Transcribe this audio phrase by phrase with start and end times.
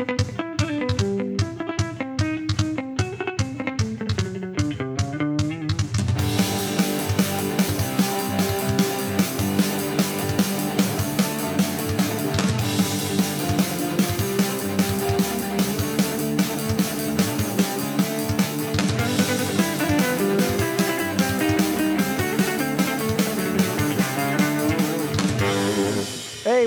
[0.00, 0.06] Hey,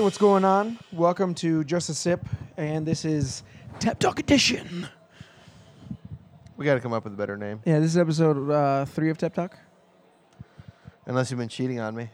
[0.00, 0.78] what's going on?
[0.92, 2.24] Welcome to Just a Sip,
[2.56, 3.42] and this is
[3.80, 4.88] Tap Talk Edition.
[6.56, 7.60] We got to come up with a better name.
[7.64, 9.58] Yeah, this is episode uh, three of Tap Talk.
[11.06, 12.10] Unless you've been cheating on me.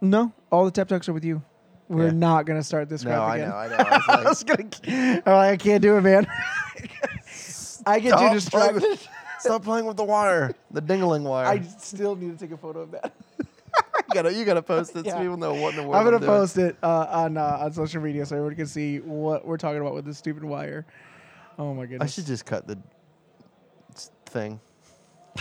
[0.00, 1.42] No, all the Tap Talks are with you.
[1.88, 2.10] We're Yeah.
[2.12, 3.04] not gonna start this.
[3.04, 3.48] No, crap I again.
[3.48, 3.76] know, I know.
[3.76, 5.22] I was I like, was gonna.
[5.26, 6.26] I'm like, I can't do it, man.
[7.86, 8.82] I get too Stop playing distracted.
[8.82, 11.46] with- Stop playing with the wire, the dingling wire.
[11.46, 13.12] I still need to take a photo of that.
[14.08, 15.20] you gotta, you gotta post it Yeah.
[15.20, 16.28] people know what in the world I'm gonna doing.
[16.30, 19.80] post it uh, on uh, on social media so everyone can see what we're talking
[19.80, 20.86] about with this stupid wire.
[21.58, 22.02] Oh my goodness!
[22.02, 22.78] I should just cut the
[24.26, 24.60] thing.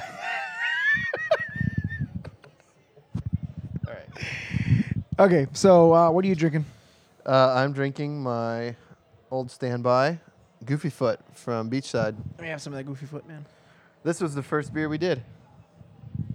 [3.88, 4.08] All right.
[5.20, 6.66] Okay, so uh, what are you drinking?
[7.26, 8.76] Uh, I'm drinking my
[9.32, 10.20] old standby,
[10.66, 12.16] Goofy Foot from Beachside.
[12.38, 13.46] Let me have some of that goofy foot, man.
[14.04, 15.24] This was the first beer we did.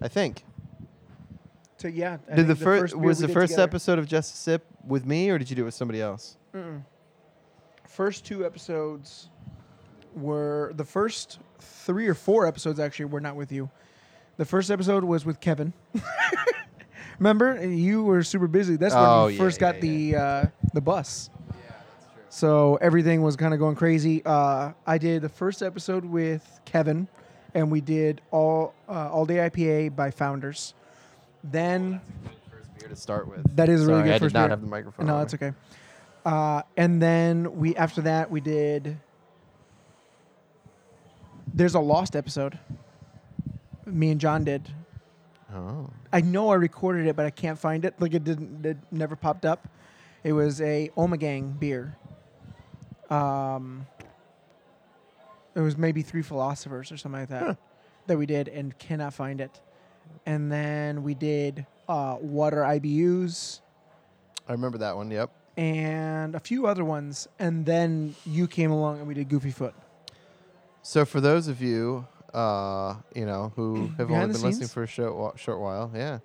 [0.02, 0.44] I think.
[1.80, 4.36] So yeah, I did the, think first was the first together- episode of Just a
[4.36, 6.36] Sip with me, or did you do it with somebody else?
[6.54, 6.82] Mm-mm.
[7.88, 9.30] First two episodes
[10.14, 13.70] were the first three or four episodes actually were not with you.
[14.36, 15.72] The first episode was with Kevin.
[17.18, 18.76] Remember, you were super busy.
[18.76, 21.30] That's when Oh, you yeah, first got yeah, the uh, the bus.
[21.48, 21.72] Yeah,
[22.28, 24.22] so everything was kind of going crazy.
[24.24, 27.08] Uh, I did the first episode with Kevin,
[27.54, 30.74] and we did all uh, all day IPA by Founders.
[31.44, 32.00] Then
[32.50, 33.56] First beer to start with.
[33.56, 34.50] that is a really Sorry, good I first did not beer.
[34.50, 35.06] have the microphone.
[35.06, 35.52] No, on that's okay.
[36.24, 38.98] Uh, and then we after that we did.
[41.52, 42.58] There's a lost episode.
[43.86, 44.68] Me and John did.
[45.54, 45.90] Oh.
[46.12, 47.94] I know I recorded it, but I can't find it.
[48.00, 48.64] Like it didn't.
[48.64, 49.66] It never popped up.
[50.22, 51.96] It was a Ommegang beer.
[53.08, 53.86] Um.
[55.56, 57.54] It was maybe three philosophers or something like that Huh.
[58.06, 59.60] that we did, and cannot find it.
[60.26, 63.60] And then we did uh, water IBUs
[64.48, 65.10] I remember that one.
[65.10, 65.30] Yep.
[65.56, 69.74] and a few other ones, and then you came along and we did Goofy Foot.
[70.82, 74.82] So for those of you, uh, you know, who have Behind only been listening for
[74.82, 76.18] a short, wa- short while, yeah,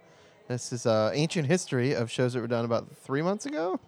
[0.47, 3.79] this is uh, ancient history of shows that were done about three months ago.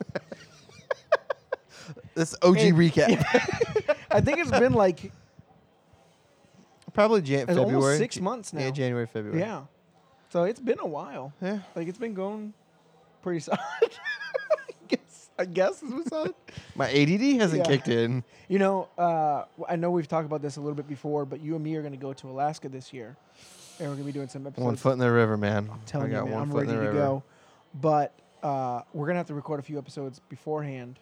[2.15, 5.11] this OG Hey, recap, I think it's been like
[6.93, 8.61] probably Jan- it's February, almost six months now.
[8.61, 9.39] Yeah, January, February.
[9.39, 9.63] Yeah,
[10.29, 11.33] so it's been a while.
[11.41, 11.59] yeah.
[11.75, 12.53] Like it's been going
[13.21, 13.59] pretty solid.
[13.61, 15.29] I guess.
[15.39, 16.33] I guess is what's solid.
[16.75, 17.71] My ADD hasn't Yeah.
[17.71, 18.23] kicked in.
[18.47, 21.55] You know, uh, I know we've talked about this a little bit before, but you
[21.55, 23.15] and me are going to go to Alaska this year,
[23.79, 24.65] and we're going to be doing some episodes.
[24.65, 25.69] One foot in the river, man.
[25.71, 26.99] I'm telling I got you, man, one I'm foot ready in the to river.
[26.99, 27.23] go.
[27.75, 30.99] But uh, we're gonna have to record a few episodes beforehand,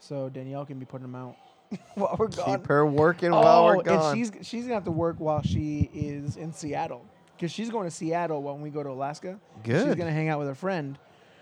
[0.00, 1.36] so Danielle can be putting them out
[1.94, 2.58] while we're gone.
[2.58, 4.14] Keep her working while we're Oh, gone.
[4.14, 7.06] and she's she's gonna have to work while she is in Seattle
[7.42, 9.36] because she's going to Seattle when we go to Alaska.
[9.64, 9.84] Good.
[9.84, 10.96] She's gonna hang out with her friend.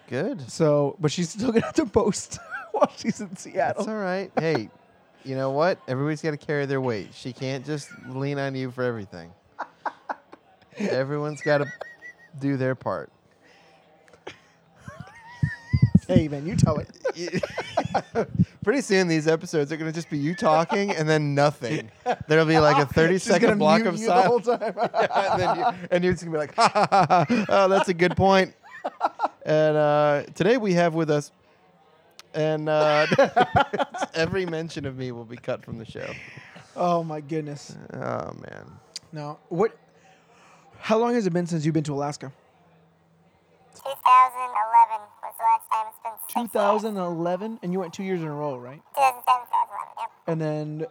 [0.09, 0.51] Good.
[0.51, 2.39] So, but she's still gonna have to post
[2.73, 3.85] while she's in Seattle.
[3.85, 4.33] That's all right.
[4.39, 4.71] hey,
[5.27, 5.79] you know what?
[5.87, 7.11] Everybody's got to carry their weight.
[7.13, 9.31] She can't just lean on you for everything.
[10.79, 11.67] Everyone's got to
[12.39, 13.13] do their part.
[16.11, 17.45] Hey, man, you tell it.
[18.65, 21.89] Pretty soon, these episodes are going to just be you talking and then nothing.
[22.27, 24.75] There'll be like a 30 She's gonna second block mute of you the whole silence.
[24.75, 24.91] time.
[25.33, 27.45] and, then you, and you're just going to be like, ha, ha, ha, ha.
[27.49, 28.55] Oh, that's a good point.
[29.45, 31.31] And uh, today we have with us,
[32.35, 33.07] and uh,
[34.15, 36.11] every mention of me will be cut from the show.
[36.75, 37.77] oh my goodness.
[37.95, 38.67] Oh, man.
[39.13, 39.77] Now, what?
[40.81, 42.33] How long has it been since you've been to Alaska?
[43.81, 45.89] 2011 was the last time.
[46.31, 46.83] It's been six years.
[46.83, 48.81] 2011, and you went two years in a row, right?
[48.95, 49.95] 2007, 2011.
[49.99, 50.11] Yep.
[50.27, 50.87] And then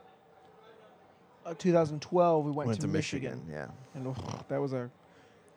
[1.45, 4.00] uh, 2012, we went, Went to, to Michigan, Michigan, yeah.
[4.00, 4.15] and oh,
[4.50, 4.89] that was a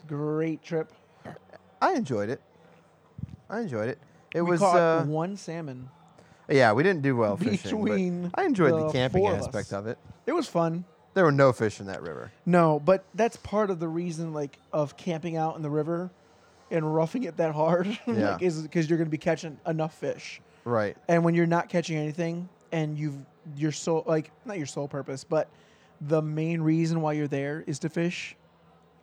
[0.06, 0.92] great trip.
[1.80, 2.40] I enjoyed it.
[3.50, 3.98] I enjoyed it.
[4.34, 5.88] It we was caught uh, one salmon.
[6.48, 7.84] yeah, we didn't do well fishing.
[7.84, 9.72] Between I enjoyed the the camping four of aspect us.
[9.72, 9.98] of it.
[10.26, 10.84] It was fun.
[11.14, 12.32] There were no fish in that river.
[12.46, 16.10] No, but that's part of the reason, like, of camping out in the river
[16.72, 18.32] and roughing it that hard, Yeah.
[18.32, 20.40] like, is because you're going to be catching enough fish.
[20.64, 20.96] Right.
[21.08, 23.18] And when you're not catching anything, and you've
[23.56, 25.48] your sole like not your sole purpose, but
[26.00, 28.34] the main reason why you're there is to fish,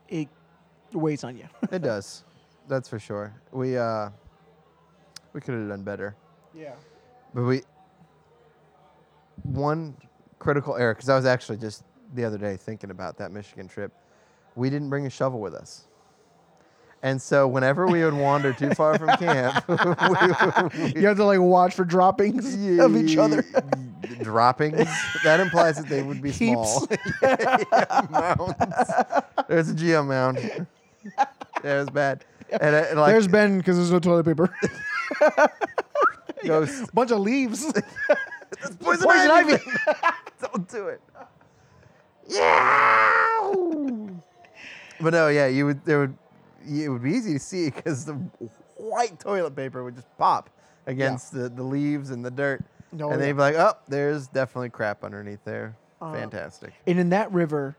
[0.08, 0.28] it
[0.94, 1.46] weighs on you.
[1.72, 2.24] It does.
[2.68, 3.34] That's for sure.
[3.52, 4.10] We uh
[5.34, 6.16] we could have done better.
[6.56, 6.74] yeah.
[7.34, 7.62] But we
[9.44, 9.96] one
[10.40, 11.84] critical error because I was actually just
[12.16, 13.92] the other day thinking about that Michigan trip.
[14.56, 15.86] We didn't bring a shovel with us.
[17.02, 21.40] And so whenever we would wander too far from camp, we, You have to like
[21.40, 23.44] watch for droppings of each other.
[24.22, 24.86] droppings.
[25.24, 26.88] That implies that they would be small.
[27.22, 28.92] Yeah, mounds.
[29.48, 30.40] There's a geo mound.
[30.40, 30.66] Yeah,
[31.64, 32.26] it was bad.
[32.52, 34.54] And, uh, like There's Ben because there's no toilet paper.
[36.46, 37.64] goes, Bunch of leaves.
[37.64, 39.54] poison, Poison ivy.
[39.54, 39.64] ivy.
[40.42, 41.02] Don't do it.
[42.28, 43.54] Yeah.
[45.02, 45.86] But no, yeah, you would.
[45.86, 46.18] There would.
[46.68, 48.14] It would be easy to see because the
[48.76, 50.50] white toilet paper would just pop
[50.88, 52.64] against the, the leaves and the dirt,
[52.94, 53.18] Oh, and yeah.
[53.18, 56.74] they'd be like, "Oh, there's definitely crap underneath there." Uh, Fantastic.
[56.88, 57.76] And in that river,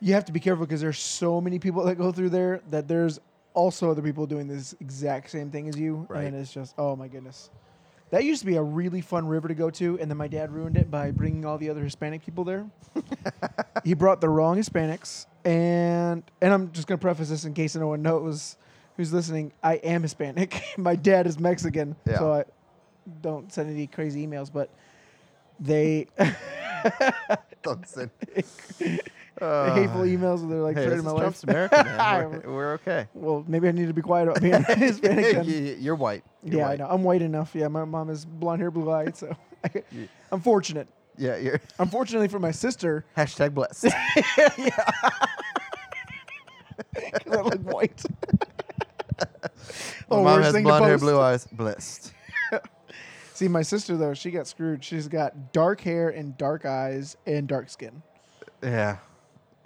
[0.00, 2.86] you have to be careful because there's so many people that go through there that
[2.86, 3.18] there's
[3.54, 6.24] also other people doing this exact same thing as you, Right.
[6.26, 7.50] and it's just oh my goodness.
[8.10, 10.52] That used to be a really fun river to go to, and then my dad
[10.52, 12.64] ruined it by bringing all the other Hispanic people there.
[13.84, 17.86] he brought the wrong Hispanics, and and I'm just gonna preface this in case no
[17.88, 18.56] one knows
[18.96, 19.52] who's listening.
[19.62, 20.60] I am Hispanic.
[20.76, 22.18] my dad is Mexican, Yeah.
[22.18, 22.44] so I
[23.22, 24.50] don't send any crazy emails.
[24.52, 24.70] But
[25.60, 26.08] they
[27.62, 31.20] Don't send hateful emails where they're like Uh, Hey, this my life.
[31.20, 32.30] Trump's America, man.
[32.44, 33.06] We're, we're okay.
[33.14, 35.46] Well, maybe I need to be quiet about being Hispanic.
[35.80, 36.22] You're white.
[36.44, 36.86] You're yeah, I know.
[36.88, 37.54] I'm white enough.
[37.54, 39.16] Yeah, my mom is blonde hair, blue eyed.
[39.16, 39.34] So
[39.90, 40.86] You- I'm fortunate.
[41.18, 43.86] Yeah, you're Unfortunately for my sister, hashtag blessed.
[44.36, 45.30] 'cause
[47.30, 48.02] I look white.
[49.18, 49.26] My
[50.10, 51.46] Oh, mom has blonde hair, blue eyes.
[51.46, 52.12] Blessed.
[53.34, 54.84] See, my sister though, she got screwed.
[54.84, 58.02] She's got dark hair and dark eyes and dark skin.
[58.62, 58.98] Yeah,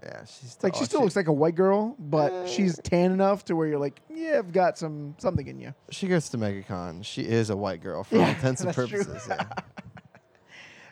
[0.02, 0.24] yeah.
[0.24, 3.56] She's Like she oh, still looks like a white girl, but she's tan enough to
[3.56, 5.74] where you're like, yeah, I've got some something in you.
[5.90, 7.04] She goes to MegaCon.
[7.04, 9.26] She is a white girl for all intents and purposes.
[9.28, 9.44] Yeah.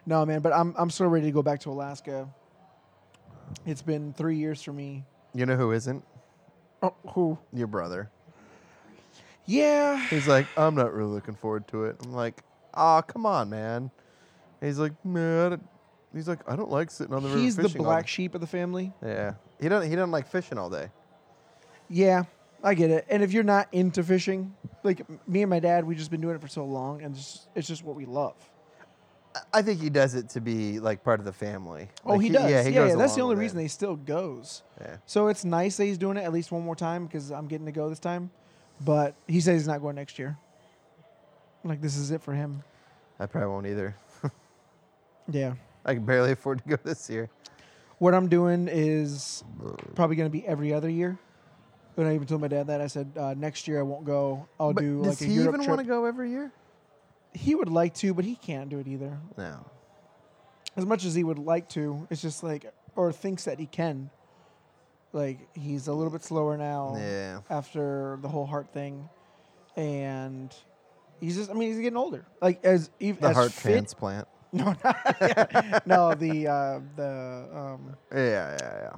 [0.06, 2.30] No, man, but I'm I'm so ready to go back to Alaska.
[3.66, 5.04] It's been three years for me.
[5.34, 6.02] You know who isn't?
[6.82, 7.38] Oh, who?
[7.52, 8.10] Your brother.
[9.46, 10.06] Yeah.
[10.08, 11.96] He's like, I'm not really looking forward to it.
[12.04, 12.42] I'm like,
[12.74, 13.90] ah, come on, man.
[14.60, 15.46] He's like, man.
[15.46, 15.68] I don't-"
[16.14, 18.10] He's like, I don't like sitting on the river He's the fishing all black day."
[18.10, 18.92] sheep of the family.
[19.04, 19.34] Yeah.
[19.60, 19.82] He don't.
[19.82, 20.88] He doesn't like fishing all day.
[21.88, 22.24] Yeah,
[22.62, 23.06] I get it.
[23.08, 26.20] And if you're not into fishing, like m- me and my dad, we've just been
[26.20, 28.34] doing it for so long, and it's just, it's just what we love.
[29.52, 31.88] I- think he does it to be like part of the family.
[32.04, 32.42] Oh, Like, he does.
[32.50, 33.62] Yeah, Yeah, he yeah, goes that's the only reason it.
[33.62, 34.62] he still goes.
[34.80, 34.96] Yeah.
[35.06, 37.66] So it's nice that he's doing it at least one more time because I'm getting
[37.66, 38.30] to go this time.
[38.80, 40.36] But he says he's not going next year.
[41.64, 42.62] Like this is it for him.
[43.18, 43.96] I probably won't either.
[45.30, 45.54] Yeah.
[45.84, 47.28] I can barely afford to go this year.
[47.98, 49.44] What I'm doing is
[49.94, 51.18] probably going to be every other year.
[51.96, 54.46] And I even told my dad that I said uh, next year I won't go.
[54.60, 56.52] I'll But do does like a he even want to go every year?
[57.38, 59.18] He would like to, but he can't do it either.
[59.36, 59.64] No.
[60.76, 64.10] as much as he would like to, it's just like or thinks that he can.
[65.12, 67.40] Like he's a little bit slower now Yeah.
[67.48, 69.08] after the whole heart thing,
[69.76, 70.54] and
[71.20, 71.50] he's just.
[71.50, 72.26] I mean, he's getting older.
[72.42, 74.28] Like as even The as heart fit, transplant.
[74.52, 78.92] No, not, no, the uh, the um, Yeah, yeah, yeah.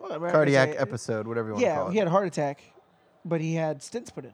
[0.00, 0.78] what am I gonna Cardiac say?
[0.78, 1.92] episode, whatever you want to Yeah, call it.
[1.92, 2.62] he had a heart attack,
[3.26, 4.32] but he had stents put in.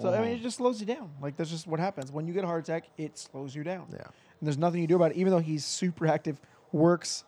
[0.00, 1.10] So I mean, it just slows you down.
[1.20, 2.84] Like that's just what happens when you get a heart attack.
[2.96, 3.86] It slows you down.
[3.92, 3.98] Yeah.
[3.98, 5.16] And there's nothing you do about it.
[5.16, 6.40] Even though he's super active,
[6.72, 7.24] works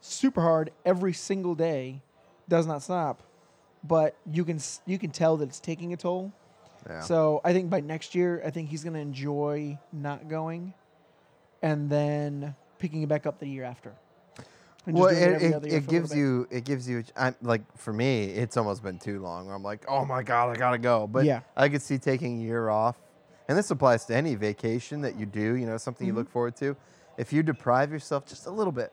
[0.00, 2.00] super hard every single day,
[2.48, 3.22] does not stop,
[3.84, 6.32] but you can s- you can tell that it's taking a toll.
[6.88, 7.00] Yeah.
[7.00, 10.74] So I think by next year, I think he's gonna enjoy not going,
[11.62, 13.94] and then picking it back up the year after.
[14.86, 17.92] Well, it, it, it for a little gives you it gives you I'm like for
[17.92, 21.06] me it's almost been too long where I'm like oh my god I gotta go
[21.06, 21.40] but Yeah.
[21.56, 22.96] I could see taking a year off
[23.48, 26.16] and this applies to any vacation that you do you know something you Mhm.
[26.16, 26.76] look forward to
[27.16, 28.92] if you deprive yourself just a little bit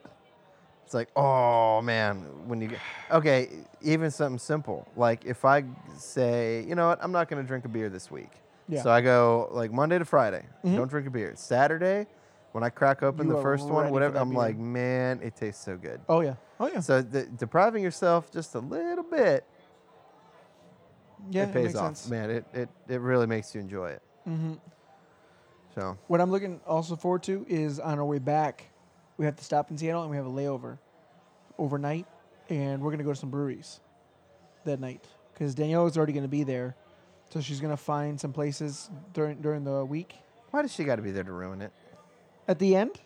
[0.86, 2.79] it's like oh man when you get
[3.12, 3.50] okay
[3.81, 5.63] even something simple like if I
[5.98, 8.31] say you know what I'm not gonna drink a beer this week
[8.67, 8.84] Yeah.
[8.84, 10.75] so I go like Monday to Friday Mhm.
[10.75, 12.05] don't drink a beer Saturday
[12.51, 14.38] when I crack open You the first one whatever I'm beer.
[14.38, 16.36] like man it tastes so good Oh yeah.
[16.60, 16.79] Oh yeah.
[16.79, 19.46] so the, depriving yourself just a little bit,
[21.29, 21.44] Yeah.
[21.44, 22.10] it pays makes off, sense.
[22.10, 22.29] man.
[22.29, 24.01] It, it it really makes you enjoy it.
[24.25, 24.53] hmm
[25.75, 28.65] So What I'm looking also forward to is on our way back,
[29.18, 30.79] we have to stop in Seattle and we have a layover
[31.58, 32.08] overnight,
[32.50, 33.79] and we're gonna go to some breweries
[34.65, 36.75] that night because Danielle is already gonna be there,
[37.29, 40.15] so she's gonna find some places during during the week.
[40.51, 41.72] why does she got to be there to ruin it?
[42.50, 43.00] At the end,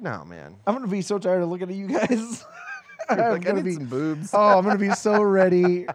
[0.00, 0.56] No, man.
[0.66, 2.44] I'm gonna be so tired of looking at you guys.
[3.08, 3.84] I'm like, gonna need be.
[3.84, 4.30] boobs.
[4.34, 5.86] Oh, I'm gonna be so ready.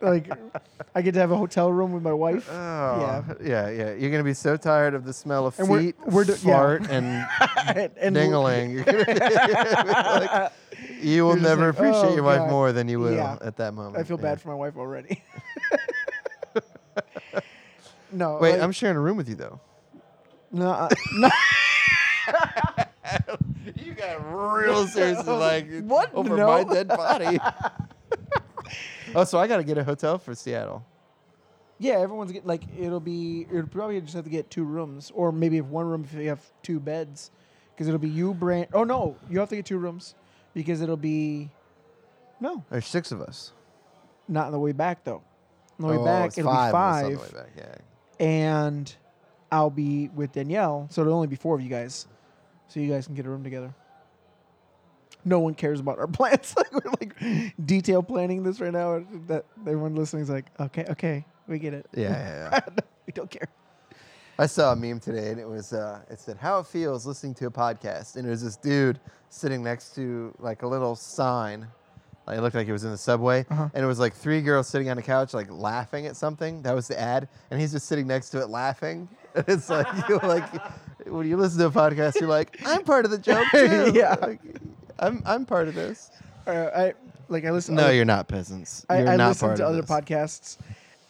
[0.00, 0.28] like,
[0.96, 2.46] I get to have a hotel room with my wife.
[2.50, 3.92] Oh, yeah, yeah, yeah.
[3.94, 6.56] You're gonna be so tired of the smell of And we're- feet, we're do- yeah.
[6.56, 7.06] fart, and
[7.68, 10.52] and, and gonna be like,
[11.00, 13.38] you will never like, appreciate "Oh, your wife God." more than you will Yeah.
[13.42, 13.96] at that moment.
[13.96, 14.22] I feel Yeah.
[14.24, 15.22] bad for my wife already.
[18.10, 19.60] no, Wait, like, I'm sharing a room with you though.
[20.50, 21.30] no, uh, no.
[23.76, 26.12] you got real serious, like What?
[26.14, 26.46] over No.
[26.46, 27.38] my dead body.
[29.14, 30.84] oh, so I got to get a hotel for Seattle.
[31.78, 35.32] Yeah, everyone's get like it'll be it'll probably just have to get two rooms or
[35.32, 37.32] maybe if one room if you have two beds
[37.74, 38.68] because it'll be you Brand.
[38.72, 40.14] Oh no, you have to get two rooms
[40.54, 41.50] because it'll be
[42.40, 43.52] no There's six of us.
[44.28, 45.22] not on the way back though.
[45.80, 47.50] On the way Oh, back it's it'll five be five on the way back.
[47.56, 48.24] Yeah.
[48.24, 48.94] and
[49.50, 52.06] I'll be with Danielle, so it'll only be four of you guys,
[52.72, 53.74] so you guys can get a room together.
[55.24, 56.54] No one cares about our plans.
[56.56, 59.04] like we're like detail planning this right now.
[59.28, 61.86] That everyone listening is like, okay, okay, we get it.
[61.94, 62.10] Yeah,
[62.52, 62.82] yeah, yeah.
[63.06, 63.48] we don't care.
[64.38, 67.34] I saw a meme today, and it was uh, it said how it feels listening
[67.36, 68.98] to a podcast, and it was this dude
[69.28, 71.68] sitting next to like a little sign,
[72.26, 73.68] like it looked like it was in the subway, Uh-huh.
[73.74, 76.62] and it was like three girls sitting on a couch like laughing at something.
[76.62, 79.08] That was the ad, and he's just sitting next to it laughing.
[79.34, 80.44] And it's like you like
[81.06, 83.92] when you listen to a podcast, you're like, I'm part of the joke too.
[83.94, 84.16] Yeah.
[84.20, 84.40] Like,
[84.98, 86.10] I'm I'm part of this.
[86.46, 86.94] Uh, I
[87.28, 87.74] like I listen.
[87.74, 88.84] No, other- you're not peasants.
[88.88, 89.90] I, You're I not listen to other this.
[89.90, 90.58] podcasts,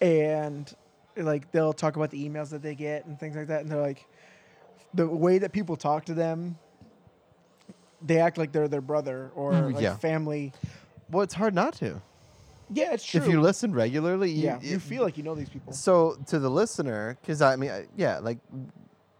[0.00, 0.72] and
[1.16, 3.80] like they'll talk about the emails that they get and things like that, and they're
[3.80, 4.06] like,
[4.94, 6.58] the way that people talk to them,
[8.04, 9.96] they act like they're their brother or Mm, like yeah.
[9.96, 10.52] family.
[11.10, 12.00] Well, it's hard not to.
[12.74, 13.20] Yeah, it's true.
[13.20, 15.72] If you listen regularly, you, yeah, you feel like you know these people.
[15.74, 18.38] So to the listener, because I mean, I- yeah, like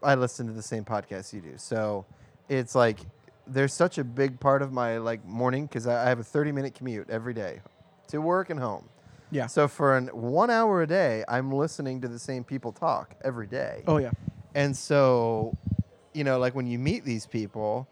[0.03, 2.05] I listen to the same podcast you do, so
[2.49, 2.99] it's like
[3.47, 6.51] there's such a big part of my like morning because I I have a 30
[6.51, 7.61] minute commute every day
[8.09, 8.87] to work and home.
[9.31, 9.47] Yeah.
[9.47, 13.47] So for an one hour a day, I'm listening to the same people talk every
[13.47, 13.83] day.
[13.87, 14.11] Oh yeah.
[14.55, 15.57] And so,
[16.13, 17.87] you know, like when you meet these people,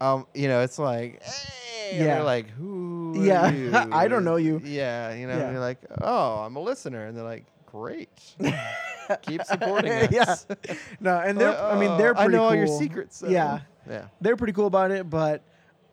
[0.00, 2.04] um, you know, it's like, hey, Yeah.
[2.16, 3.14] they're like, who?
[3.16, 3.50] are Yeah.
[3.50, 4.60] you?" I don't know you.
[4.64, 5.50] Yeah, you know, Yeah.
[5.52, 8.10] you're like, oh, I'm a listener, and they're like, great,
[9.22, 10.10] keep supporting us.
[10.12, 10.74] yeah.
[11.00, 11.56] No, and they're.
[11.56, 12.16] I mean, they're.
[12.16, 13.18] "Oh, I Pretty know all your secrets.
[13.18, 13.60] so-" Yeah.
[13.88, 15.42] yeah, they're pretty cool about it, but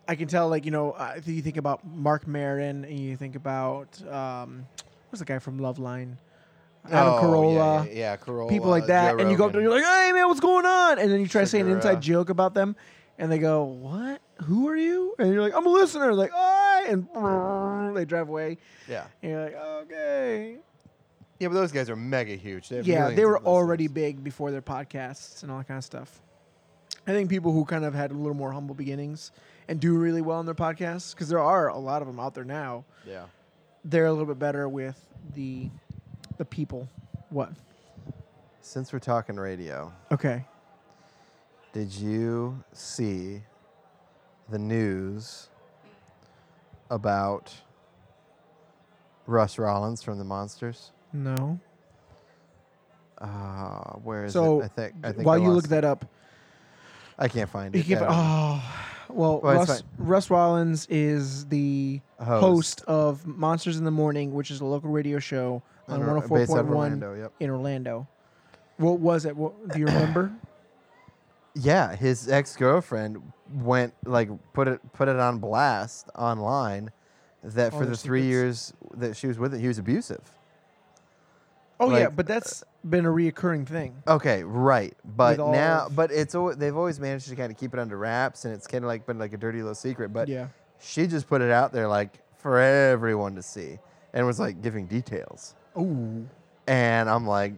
[0.08, 3.16] I can tell, like, you know, uh, if you think about Marc Maron and you
[3.16, 4.66] think about, um,
[5.10, 6.18] what's the guy from Loveline?
[6.86, 7.86] Adam Oh, yeah, Carolla.
[7.88, 9.12] yeah, yeah, Carolla, People like that.
[9.12, 9.80] Joe and you go up there, Rogan.
[9.82, 10.98] you're like, hey, man, what's going on?
[10.98, 12.76] And then you try to say an inside joke about them,
[13.18, 14.22] and they go, what?
[14.46, 15.14] Who are you?
[15.20, 16.14] And you're like, I'm a listener.
[16.14, 18.58] Like, oh, and they drive away.
[18.88, 20.58] yeah, And you're like, okay.
[21.40, 22.70] Yeah, but those guys are mega huge.
[22.70, 26.22] They Yeah, they were already big before their podcasts and all that kind of stuff.
[27.08, 29.32] I think people who kind of had a little more humble beginnings
[29.68, 32.34] and do really well on their podcasts, because there are a lot of them out
[32.36, 33.26] there now, Yeah.
[33.86, 35.00] they're a little bit better with
[35.34, 35.70] the
[36.38, 36.88] the people.
[37.30, 37.52] What?
[38.62, 40.46] Since we're talking radio, Okay.
[41.74, 43.44] Did you see
[44.50, 45.50] the news
[46.90, 47.54] about
[49.28, 50.92] Russ Rollins from the Monsters?
[51.14, 51.60] No.
[53.18, 54.66] Uh, where is So it?
[54.66, 54.94] I think.
[55.04, 56.06] I think while I you look lost that up.
[57.18, 57.92] I can't find it.
[57.92, 58.64] Uh, oh,
[59.10, 59.84] well, Well, Russ.
[59.98, 62.42] Russ Rollins is the Host.
[62.42, 62.84] host.
[62.88, 66.52] of Monsters in the Morning, which is a local radio show on in Or- based
[66.54, 68.08] out of 104.1 in Orlando.
[68.78, 69.36] What was it?
[69.36, 70.32] What, do you remember?
[71.56, 73.22] Yeah, his ex girlfriend
[73.54, 76.92] went like put it put it on blast online
[77.44, 80.22] that All for the three years that she was with it, he was abusive.
[81.80, 84.04] Oh yeah, but uh, that's been a reoccurring thing.
[84.08, 84.94] Okay, right.
[85.06, 87.80] But all now, of- but it's al- they've always managed to kind of keep it
[87.80, 90.12] under wraps, and it's kind of like been like a dirty little secret.
[90.12, 90.48] But yeah.
[90.80, 93.80] she just put it out there like for everyone to see,
[94.14, 95.56] and was like giving details.
[95.78, 96.28] Ooh.
[96.68, 97.54] And I'm like,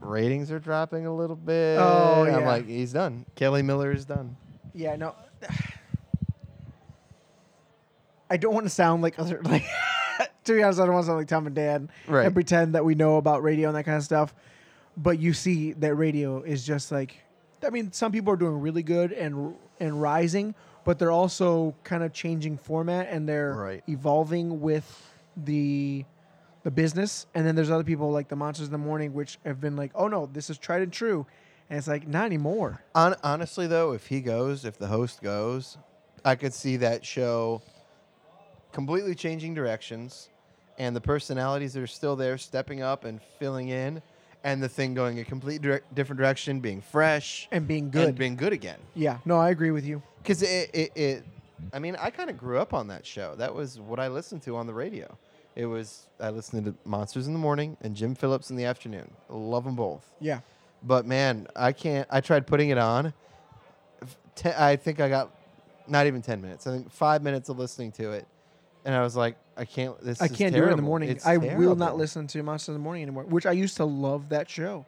[0.00, 1.78] ratings are dropping a little bit.
[1.78, 2.46] Oh, I'm yeah.
[2.48, 3.24] like, he's done.
[3.36, 4.36] Kelly Miller is done.
[4.74, 5.14] Yeah, no.
[8.30, 9.64] I don't want to sound like other like.
[10.48, 12.26] To be honest, I don't want to sound like Tom and Dan Right.
[12.26, 14.34] and pretend that we know about radio and that kind of stuff.
[14.96, 17.14] But you see that radio is just like,
[17.64, 22.02] I mean, some people are doing really good and and rising, but they're also kind
[22.02, 23.82] of changing format and they're Right.
[23.88, 24.86] evolving with
[25.36, 26.04] the
[26.64, 27.26] the business.
[27.34, 29.92] And then there's other people like the Monsters in the Morning, which have been like,
[29.94, 31.26] oh no, this is tried and true,
[31.70, 32.82] and it's like not anymore.
[32.96, 35.78] Hon- honestly, though, if he goes, if the host goes,
[36.24, 37.62] I could see that show
[38.72, 40.28] completely changing directions,
[40.78, 44.00] and the personalities that are still there stepping up and filling in,
[44.44, 48.08] and the thing going a complete direct, different direction, being fresh And being good.
[48.08, 48.78] and being good again.
[48.94, 50.02] yeah, no, I agree with you.
[50.22, 51.24] Because it, it, it,
[51.72, 53.34] I mean, I kind of grew up on that show.
[53.36, 55.16] That was what I listened to on the radio.
[55.56, 59.10] It was I listened to Monsters in the morning and Jim Phillips in the afternoon.
[59.28, 60.08] Love them both.
[60.20, 60.40] Yeah.
[60.84, 62.06] But man, I can't.
[62.10, 63.12] I tried putting it on.
[64.36, 65.30] Ten, I think I got
[65.88, 66.68] not even ten minutes.
[66.68, 68.26] I think five minutes of listening to it,
[68.84, 70.00] and I was like, I can't.
[70.00, 71.08] This I is can't do it in the morning.
[71.10, 73.84] It's I will not listen to Monsters in the Morning anymore, which I used to
[73.84, 74.86] love that show.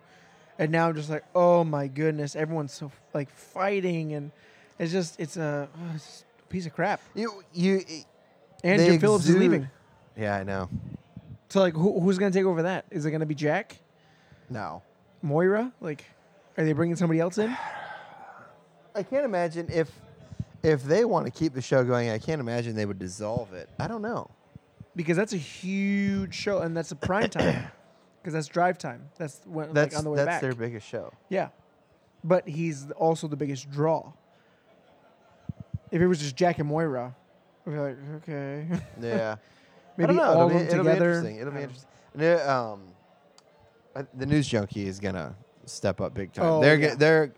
[0.58, 4.30] And now I'm just like, oh my goodness, everyone's so like fighting, and
[4.78, 7.00] it's just it's a, oh, it's a piece of crap.
[7.14, 7.78] You you.
[7.88, 8.02] Eh,
[8.62, 9.70] and They Jim Phillips is leaving,
[10.18, 10.68] Yeah, I know.
[11.48, 12.84] so like, who, who's gonna take over that?
[12.90, 13.78] Is it gonna be Jack,
[14.50, 14.82] No,
[15.22, 15.72] Moira?
[15.80, 16.04] Like,
[16.58, 17.56] are they bringing somebody else in?
[18.94, 19.90] I can't imagine if
[20.62, 22.10] if they want to keep the show going.
[22.10, 23.68] I can't imagine they would dissolve it.
[23.78, 24.30] I don't know.
[24.96, 27.64] Because that's a huge show, and that's a prime time.
[28.22, 29.08] Because that's drive time.
[29.16, 30.40] That's when That's like on the way that's back.
[30.42, 31.10] their biggest show.
[31.30, 31.48] Yeah.
[32.22, 34.12] But he's also the biggest draw.
[35.90, 37.14] If it was just Jack and Moira,
[37.64, 38.66] we'd be like, okay.
[39.00, 39.36] Yeah.
[39.36, 39.38] I
[39.96, 40.22] Maybe don't know.
[40.24, 41.10] all it'll of be, them it'll be together.
[41.12, 41.36] interesting.
[41.38, 42.48] It'll be interesting.
[42.48, 42.82] Um,
[44.14, 46.44] the news junkie is gonna step up big time.
[46.44, 46.94] Oh, they're yeah.
[46.96, 47.32] they're.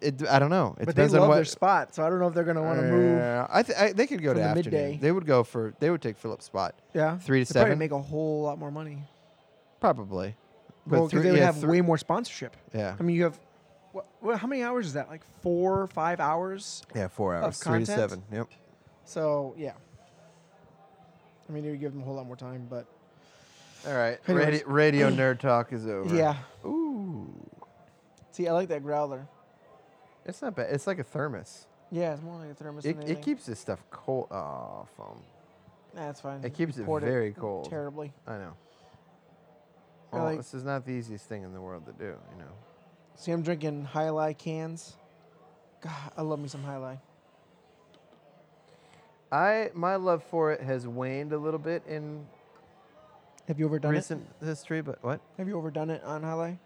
[0.00, 0.76] It, I don't know.
[0.78, 2.44] It But they depends on love what their spot, so I don't know if they're
[2.44, 3.46] going to want to move.
[3.50, 4.72] I, th- I they could go from to the afternoon.
[4.80, 4.98] midday.
[5.00, 5.74] They would go for.
[5.80, 6.74] They would take Philip's spot.
[6.94, 7.18] Yeah.
[7.18, 7.78] Three to They'd probably seven?
[7.80, 9.02] make a whole lot more money.
[9.80, 10.36] Probably.
[10.86, 12.56] Well, because three- they would yeah, have thr- way more sponsorship.
[12.72, 12.94] Yeah.
[12.98, 13.38] I mean, you have,
[13.92, 15.08] what, what, how many hours is that?
[15.08, 16.82] Like four, five hours?
[16.94, 17.58] Yeah, four hours.
[17.58, 17.98] Three to content?
[18.10, 18.22] seven.
[18.32, 18.48] Yep.
[19.04, 19.72] So, yeah.
[21.48, 22.86] I mean, it would give them a whole lot more time, but
[23.86, 24.18] All right.
[24.28, 24.64] Anyways.
[24.64, 26.14] Radio, radio nerd talk is over.
[26.14, 26.36] yeah.
[26.64, 27.26] Ooh.
[28.32, 29.26] See, I like that growler.
[30.28, 30.68] It's not bad.
[30.70, 31.66] It's like a thermos.
[31.90, 32.84] Yeah, it's more like a thermos.
[32.84, 34.28] It, than it keeps this stuff cold.
[34.30, 35.22] Oh, foam.
[35.96, 36.44] Nah, it's fine.
[36.44, 37.68] It keeps it Poured very cold.
[37.70, 38.12] Terribly.
[38.26, 38.52] I know.
[40.12, 42.52] Well, like- this is not the easiest thing in the world to do, you know.
[43.16, 44.94] See, I'm drinking Jai Alai cans.
[45.80, 46.98] God, I love me some Jai Alai.
[49.32, 52.26] I my love for it has waned a little bit in
[53.46, 55.20] Have you overdone recent history, but what?
[55.36, 56.58] Have you overdone it on Jai Alai?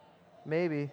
[0.44, 0.90] Maybe.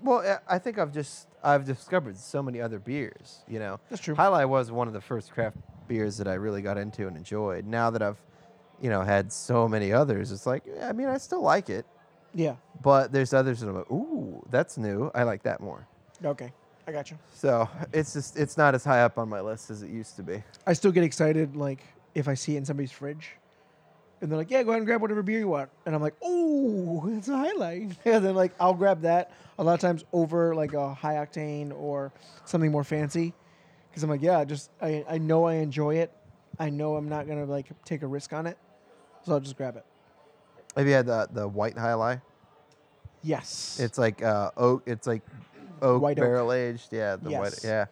[0.00, 3.42] Well, I- I think I've just I've discovered so many other beers.
[3.48, 4.14] You know, That's true.
[4.14, 5.56] Jai Alai was one of the first craft
[5.88, 7.66] beers that I really got into and enjoyed.
[7.66, 8.18] Now that I've,
[8.80, 11.84] you know, had so many others, it's like I mean I still like it,
[12.34, 12.56] Yeah.
[12.82, 15.10] but there's others that I'm like, ooh, that's new.
[15.14, 15.86] I like that more.
[16.24, 16.52] Okay.
[16.86, 17.18] I got you.
[17.34, 20.22] So it's just it's not as high up on my list as it used to
[20.22, 20.42] be.
[20.66, 21.80] I still get excited like
[22.14, 23.36] if I see it in somebody's fridge.
[24.22, 25.68] And they're like, yeah, go ahead and grab whatever beer you want.
[25.84, 27.96] And I'm like, oh, it's a Jai Alai.
[28.06, 31.72] And then like I'll grab that a lot of times over like a high octane
[31.78, 32.12] or
[32.44, 33.34] something more fancy.
[33.90, 36.12] Because I'm like, yeah, just I, I know I enjoy it.
[36.58, 38.56] I know I'm not gonna like take a risk on it.
[39.26, 39.84] So I'll just grab it.
[40.76, 42.22] Have you had the the white Jai Alai?
[43.22, 43.78] Yes.
[43.80, 44.84] It's like uh, oak.
[44.86, 45.22] It's like
[45.82, 46.24] oak White oak.
[46.24, 46.88] barrel aged.
[46.92, 47.52] Yeah, the white.
[47.52, 47.64] Yes.
[47.64, 47.86] Yeah.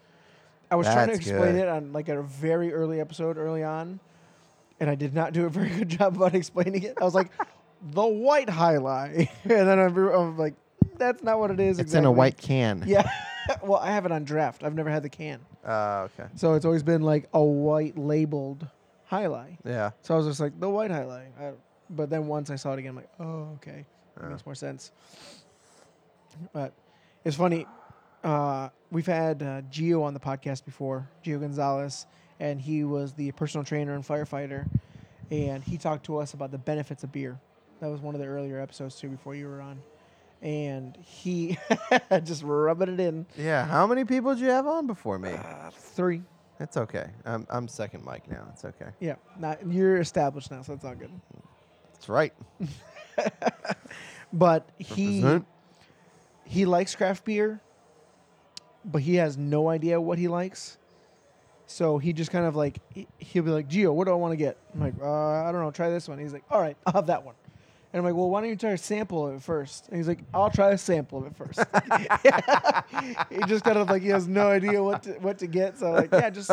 [0.71, 1.62] I was trying to That's explain good.
[1.62, 3.99] it on like a very early episode early on,
[4.81, 6.95] and I did not do a very good job about explaining it.
[7.01, 7.31] I was like,
[7.93, 10.55] the white Jai Alai, and then I'm, I'm like,
[10.97, 11.79] that's not what it is.
[11.79, 12.85] It's in a white can.
[12.87, 13.09] Yeah.
[13.62, 14.64] well, I have it on draft.
[14.64, 16.29] I've never had the can, Uh, okay.
[16.35, 18.66] so it's always been like a white labeled
[19.11, 19.59] Jai Alai.
[19.64, 19.90] Yeah.
[20.03, 21.25] So I was just like the white Jai Alai.
[21.40, 21.53] I,
[21.90, 23.85] but then once I saw it again, I'm like, oh, okay,
[24.16, 24.29] that Yeah.
[24.31, 24.93] makes more sense.
[26.53, 26.73] But
[27.25, 27.66] it's funny.
[28.23, 32.07] Uh, we've had uh, Gio on the podcast before, Gio Gonzalez,
[32.40, 34.66] and he was the personal trainer and firefighter,
[35.31, 37.38] and he talked to us about the benefits of beer.
[37.81, 39.81] That was one of the earlier episodes too, before you were on,
[40.42, 41.57] and he
[42.24, 43.26] just rubbing it in.
[43.38, 43.64] Yeah.
[43.66, 45.31] How many people did you have on before me?
[45.33, 46.22] Uh, three,
[46.59, 47.07] It's okay.
[47.24, 48.46] I'm I'm second mic now.
[48.53, 48.90] It's okay.
[48.98, 49.14] yeah.
[49.38, 51.11] Not you're established now, so it's all good.
[51.92, 52.33] That's right.
[54.33, 55.16] But he.
[55.22, 55.46] Represent.
[56.44, 57.61] he likes craft beer,
[58.85, 60.79] but he has no idea what he likes.
[61.70, 64.33] So he just kind of like he- he'll be like, "Gio, what do I want
[64.33, 65.09] to get?" I'm like, uh,
[65.48, 65.70] "I don't know.
[65.70, 67.37] Try this one." He's like, "All right, I'll have that one."
[67.92, 69.87] And I'm like, "Well, why don't you try a sample of it first?
[69.88, 71.59] And he's like, "I'll try a sample of it first.
[73.30, 75.78] he just kind of like he has no idea what to what to get.
[75.78, 76.50] So like, yeah, just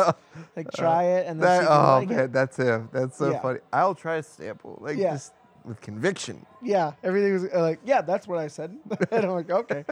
[0.56, 2.32] like try it and then That, see if you oh like man, it.
[2.32, 2.88] that's him.
[2.92, 3.40] That's so Yeah.
[3.40, 3.58] funny.
[3.72, 5.12] I'll try a sample, like Yeah.
[5.12, 5.32] just
[5.64, 6.44] with conviction.
[6.62, 8.76] Yeah, everything was uh, like, yeah, that's what I said.
[9.10, 9.84] and I'm like, okay.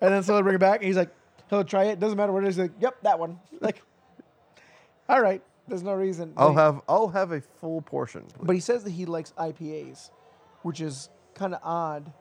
[0.00, 0.80] And then so I bring it back.
[0.80, 1.10] And he's like,
[1.50, 1.98] he'll try it.
[1.98, 2.56] Doesn't matter what it is.
[2.56, 3.38] He's like, yep, that one.
[3.60, 3.82] Like,
[5.08, 5.42] all right.
[5.68, 6.32] There's no reason.
[6.36, 8.24] I'll have I'll have a full portion.
[8.40, 10.10] But he says that he likes IPAs,
[10.62, 12.12] which is kind of odd,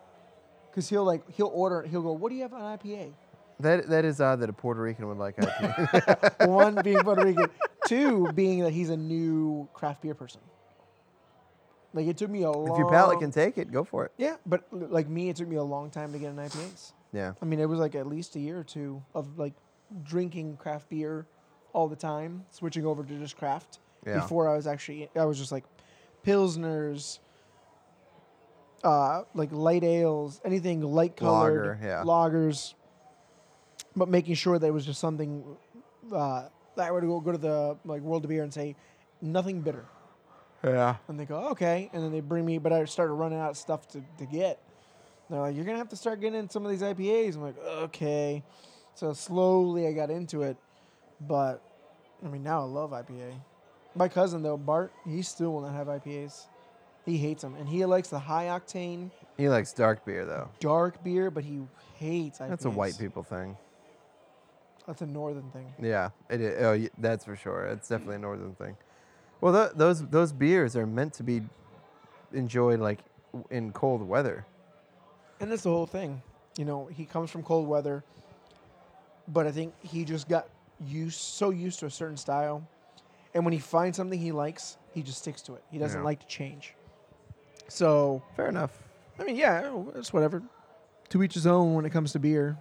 [0.71, 1.83] because he'll like he'll order.
[1.83, 3.13] He'll go, what do you have on IPA?
[3.59, 6.47] That that is odd that a Puerto Rican would like IPA.
[6.49, 7.45] One being Puerto Rican,
[7.87, 10.41] two being that he's a new craft beer person.
[11.93, 12.71] Like it took me a long.
[12.71, 14.11] if your palate can take it, go for it.
[14.17, 16.91] Yeah, but l- like me, it took me a long time to get an IPAs.
[17.13, 17.33] Yeah.
[17.41, 19.53] I mean, it was like at least a year or two of like
[20.03, 21.25] drinking craft beer
[21.75, 23.79] all the time, switching over to just craft.
[24.07, 24.15] Yeah.
[24.21, 25.65] Before I was actually, I was just like
[26.25, 27.19] pilsners,
[28.83, 32.03] uh, like light ales, anything light colored, Lager, yeah.
[32.05, 32.73] lagers.
[33.95, 35.43] But making sure that it was just something
[36.13, 36.43] uh,
[36.77, 38.75] I would go go to the like World of Beer and say
[39.21, 39.85] nothing bitter,
[40.63, 40.95] Yeah.
[41.09, 43.57] and they go okay, and then they bring me, but I started running out of
[43.57, 44.61] stuff to, to get.
[45.29, 47.35] They're like, you're gonna have to start getting in some of these IPAs.
[47.35, 48.43] I'm like, okay.
[48.93, 50.57] So slowly I got into it,
[51.21, 51.61] but
[52.23, 53.33] I mean now I love IPA.
[53.95, 56.45] My cousin though, Bart, he still will not have IPAs.
[57.05, 60.49] He hates them, and he likes the high octane He likes dark beer though.
[60.59, 61.61] dark beer, but he
[61.95, 62.49] hates IPAs.
[62.49, 63.57] That's a white people thing.
[64.87, 65.73] That's a northern thing.
[65.81, 66.63] Yeah, it is.
[66.63, 67.65] Oh, y- that's for sure.
[67.65, 68.75] It's definitely a northern thing.
[69.41, 71.41] Well, th- those those beers are meant to be
[72.33, 72.99] enjoyed like
[73.33, 74.45] w- in cold weather.
[75.39, 76.21] And that's the whole thing.
[76.57, 78.03] You know, he comes from cold weather,
[79.27, 80.47] but I think he just got
[80.83, 82.67] used so used to a certain style.
[83.33, 85.63] And when he finds something he likes, he just sticks to it.
[85.71, 86.05] He doesn't Yeah.
[86.05, 86.75] like to change.
[87.67, 88.71] So, Fair enough.
[89.19, 90.41] I mean, yeah, it's whatever.
[91.09, 92.57] To each his own when it comes to beer.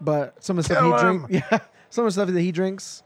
[0.00, 1.26] But some of the stuff Kill he him!
[1.26, 1.58] drinks, yeah,
[1.90, 3.02] some of the stuff that he drinks,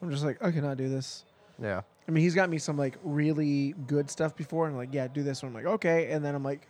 [0.00, 1.24] I'm just like, I cannot do this.
[1.60, 1.82] Yeah.
[2.08, 5.06] I mean, he's got me some like really good stuff before, and I'm like, yeah,
[5.06, 5.50] do this one.
[5.50, 6.66] I'm like, okay, and then I'm like,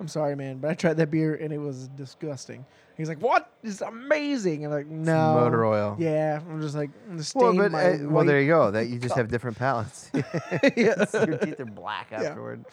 [0.00, 2.64] I'm sorry, man, but I tried that beer and it was disgusting.
[2.96, 3.50] He's like, what?
[3.62, 4.64] It's amazing.
[4.64, 5.96] I'm like, no, motor oil.
[5.98, 6.90] Yeah, I'm just like,
[7.34, 8.70] Well, but uh, well, there you go.
[8.70, 10.10] That you just have different palates.
[10.14, 11.04] Yeah.
[11.14, 12.22] Your teeth are black Yeah.
[12.22, 12.64] afterward.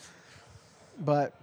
[0.99, 1.33] But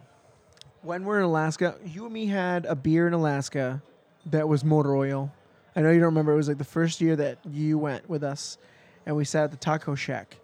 [0.82, 3.82] when we're in Alaska, you and me had a beer in Alaska
[4.26, 5.32] that was motor oil.
[5.76, 6.32] I know you don't remember.
[6.32, 8.58] It was like the first year that you went with us,
[9.06, 10.36] and we sat at the taco shack,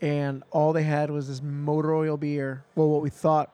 [0.00, 2.64] and all they had was this motor oil beer.
[2.74, 3.52] Well, what we thought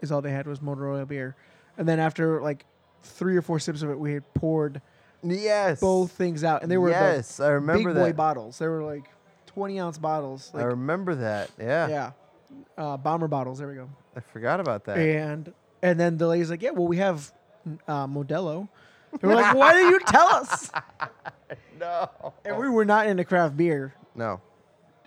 [0.00, 1.36] is all they had was motor oil beer,
[1.78, 2.64] and then after like
[3.02, 4.80] three or four sips of it, we had poured
[5.22, 5.80] Yes.
[5.80, 8.16] both things out, and they were yes, I remember big boy that.
[8.16, 8.58] bottles.
[8.58, 9.04] They were like
[9.46, 10.50] twenty ounce bottles.
[10.54, 11.50] I remember that.
[11.58, 11.88] Yeah.
[11.88, 12.10] yeah,
[12.78, 13.58] uh, bomber bottles.
[13.58, 13.88] There we go.
[14.14, 14.98] I forgot about that.
[14.98, 17.32] And and then the lady's like, yeah, well, we have
[17.88, 18.68] uh, Modelo.
[19.12, 20.70] And we're like, why didn't you tell us?
[21.80, 22.10] no.
[22.44, 24.40] And we were not into craft beer, No.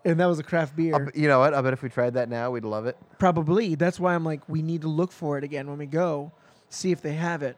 [0.06, 0.96] And that was a craft beer.
[0.96, 1.54] I'll you know what?
[1.54, 2.98] I bet if we tried that now, we'd love it.
[3.18, 3.76] Probably.
[3.76, 6.32] That's why I'm like, we need to look for it again when we go,
[6.70, 7.58] see if they have it.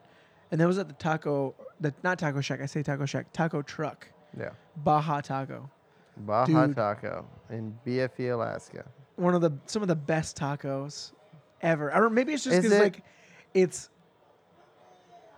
[0.51, 2.61] And that was at the taco, the not taco shack.
[2.61, 4.49] I say taco shack, taco truck, Yeah.
[4.77, 5.69] Baja Taco.
[6.17, 6.75] Baja Dude.
[6.75, 8.85] Taco in BFE, Alaska.
[9.15, 11.11] One of the some of the best tacos
[11.61, 11.93] ever.
[11.93, 12.13] I don't.
[12.13, 12.81] Maybe it's just because it?
[12.81, 13.03] like,
[13.53, 13.89] it's.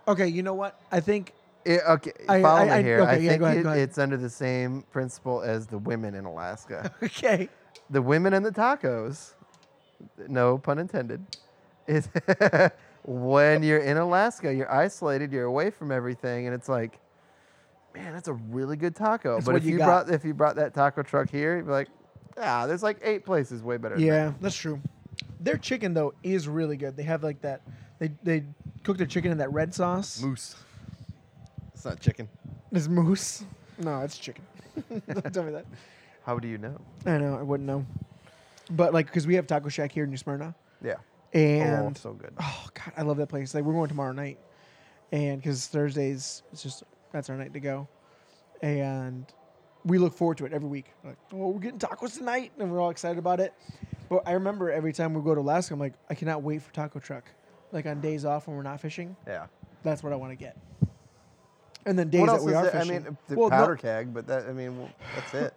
[0.06, 0.80] Okay, you know what?
[0.90, 1.32] I think
[1.64, 3.02] It, okay, I- follow I- me here.
[3.02, 6.24] I okay, yeah, think ahead, it- it's under the same principle as the women in
[6.24, 6.92] Alaska.
[7.02, 7.48] okay.
[7.90, 9.32] the women and the tacos,
[10.28, 11.24] no pun intended,
[11.86, 12.08] is
[13.04, 16.98] when you're in Alaska, you're isolated, you're away from everything, and it's like,
[17.94, 19.34] man, that's a really good taco.
[19.36, 21.72] That's but if you you, brought if you brought that taco truck here, you'd be
[21.72, 21.88] like,
[22.38, 23.94] ah, there's like eight places way better.
[23.96, 24.80] than Yeah, that's true.
[25.40, 26.96] Their chicken though is really good.
[26.96, 27.62] They have like that.
[27.98, 28.44] They they
[28.82, 30.16] cook their chicken in that red sauce.
[30.16, 30.26] that.
[30.26, 30.56] moose.
[31.84, 32.30] It's not chicken.
[32.72, 33.44] It's moose.
[33.76, 34.42] No, it's chicken.
[35.06, 35.66] Don't tell me that.
[36.24, 36.80] How do you know?
[37.04, 37.36] I know.
[37.38, 37.84] I wouldn't know.
[38.70, 40.94] But like, because we have Taco Shack here in New Smyrna, Yeah.
[41.34, 42.32] and oh, so good.
[42.40, 43.54] oh god, I love that place.
[43.54, 44.38] Like we're going tomorrow night,
[45.12, 47.86] and because Thursdays, it's just that's our night to go,
[48.62, 49.26] and
[49.84, 50.86] we look forward to it every week.
[51.04, 53.52] Like, oh, we're getting tacos tonight, and we're all excited about it.
[54.08, 56.72] But I remember every time we go to Alaska, I'm like, I cannot wait for
[56.72, 57.24] taco truck.
[57.72, 59.48] Like on days off when we're not fishing, Yeah.
[59.82, 60.56] that's what I want to get.
[61.86, 62.76] And then days what that we is are there?
[62.76, 63.04] I fishing.
[63.04, 65.54] mean, the well, powder keg, but that I mean, well, that's it.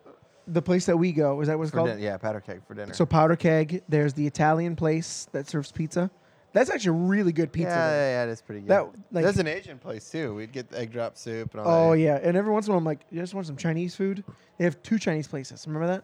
[0.48, 1.90] the place that we go is that what it's For called?
[1.90, 2.94] din- yeah, powder keg for dinner.
[2.94, 3.84] So powder keg.
[3.88, 6.12] There's the Italian place that serves pizza.
[6.54, 7.70] That's actually really good pizza.
[7.70, 8.12] yeah, there.
[8.12, 8.70] yeah, yeah, that's pretty good.
[8.70, 10.34] That like There's an Asian place too.
[10.36, 11.88] We'd get the egg drop soup and all oh, that.
[11.90, 13.96] oh yeah, and every once in a while I'm like, you just want some Chinese
[13.96, 14.24] food?
[14.58, 15.66] They have two Chinese places.
[15.68, 16.04] Remember that?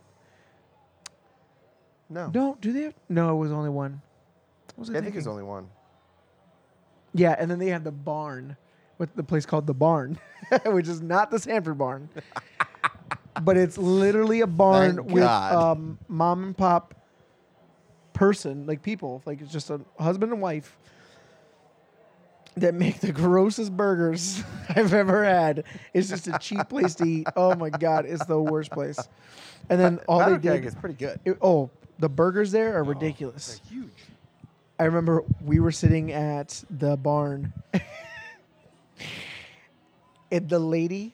[2.10, 2.84] No, No, do they?
[2.84, 2.94] Have?
[3.10, 4.02] No, it was only one.
[4.76, 5.14] What was I, I think thinking?
[5.14, 5.68] there's only one.
[7.14, 8.58] Yeah, and then they have the barn,
[9.04, 10.18] with the place called the barn,
[10.66, 12.08] which is not the Sanford barn,
[13.42, 15.54] but it's literally a barn Thank with God.
[15.78, 16.94] um, mom and pop
[18.14, 20.78] person, like people, like it's just a husband and wife
[22.56, 25.66] that make the grossest burgers I've ever had.
[25.94, 27.28] It's just a cheap place to eat.
[27.36, 29.00] Oh my god, it's the worst place.
[29.70, 31.20] And then all they did, is pretty good.
[31.26, 33.60] it- oh, the burgers there are ridiculous.
[33.70, 33.92] They're huge.
[34.80, 37.52] I remember we were sitting at the barn,
[40.34, 41.14] and the lady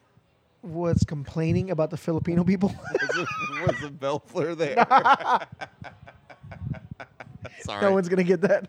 [0.63, 2.69] was complaining about the Filipino people.
[2.91, 4.75] was, a, was a Bellfleur there?
[7.61, 8.67] Sorry, no one's gonna get that.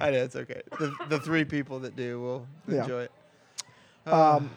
[0.00, 0.62] I know it's okay.
[0.78, 2.82] The, the three people that do will Yeah.
[2.82, 3.12] enjoy it.
[4.06, 4.50] um,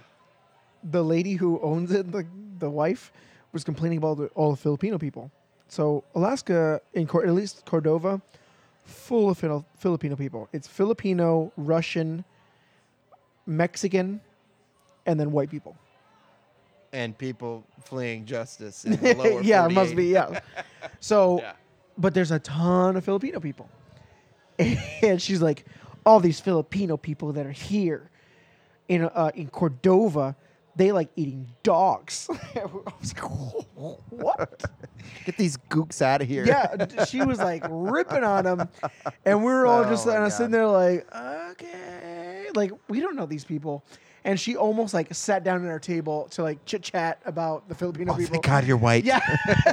[0.83, 2.25] the lady who owns it, the
[2.59, 3.11] the wife,
[3.53, 5.31] was complaining about the, all the Filipino people.
[5.67, 8.21] So Alaska, in Cor- at least Cordova,
[8.85, 10.49] full of Fil- Filipino people.
[10.51, 12.25] It's Filipino, Russian,
[13.45, 14.19] Mexican,
[15.09, 15.75] and then white people.
[16.93, 18.85] and people fleeing justice.
[18.85, 20.05] In the lower yeah, it must be.
[20.07, 20.39] Yeah.
[20.99, 21.53] So, Yeah.
[21.97, 23.69] but there's a ton of Filipino people,
[24.59, 25.65] and she's like,
[26.05, 28.09] all these Filipino people that are here
[28.87, 30.35] in uh, in Cordova,
[30.75, 32.27] they like eating dogs.
[32.55, 32.65] I
[32.99, 33.31] was like,
[34.09, 34.63] what?
[35.25, 36.45] Get these gooks out of here.
[36.45, 38.69] yeah, she was like ripping on them,
[39.25, 41.05] and we were all just Oh my uh, sitting there like,
[41.51, 43.83] okay, like we don't know these people.
[44.23, 47.75] And she almost like sat down at our table to like chit chat about the
[47.75, 48.33] Filipino Oh, people.
[48.33, 49.03] thank God you're white.
[49.05, 49.19] Yeah,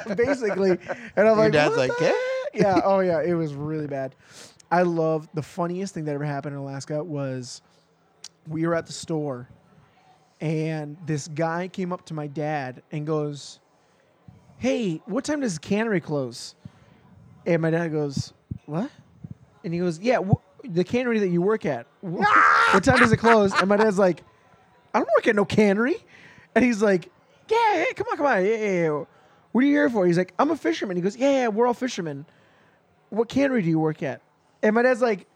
[0.16, 0.70] basically.
[0.70, 0.78] And
[1.16, 2.14] I'm Your like, dad's "What like, the "Eh?"
[2.54, 4.14] yeah, oh yeah, it was really bad.
[4.70, 7.60] I love the funniest thing that ever happened in Alaska was
[8.48, 9.48] we were at the store
[10.40, 13.58] and this guy came up to my dad and goes,
[14.58, 16.54] Hey, what time does the cannery close?
[17.46, 18.32] And my dad goes,
[18.66, 18.90] What?
[19.64, 21.86] And he goes, Yeah, wh- the cannery that you work at.
[22.02, 22.22] Wh-
[22.74, 23.52] what time does it close?
[23.54, 24.22] And my dad's like,
[24.96, 25.96] I don't work at no cannery.
[26.54, 27.10] And he's like,
[27.50, 28.44] Yeah, yeah, come on, come on.
[28.44, 29.04] Yeah, yeah, yeah.
[29.52, 30.06] What are you here for?
[30.06, 30.96] He's like, I'm a fisherman.
[30.96, 32.24] He goes, Yeah, yeah, we're all fishermen.
[33.10, 34.22] What cannery do you work at?
[34.62, 35.26] And my dad's like,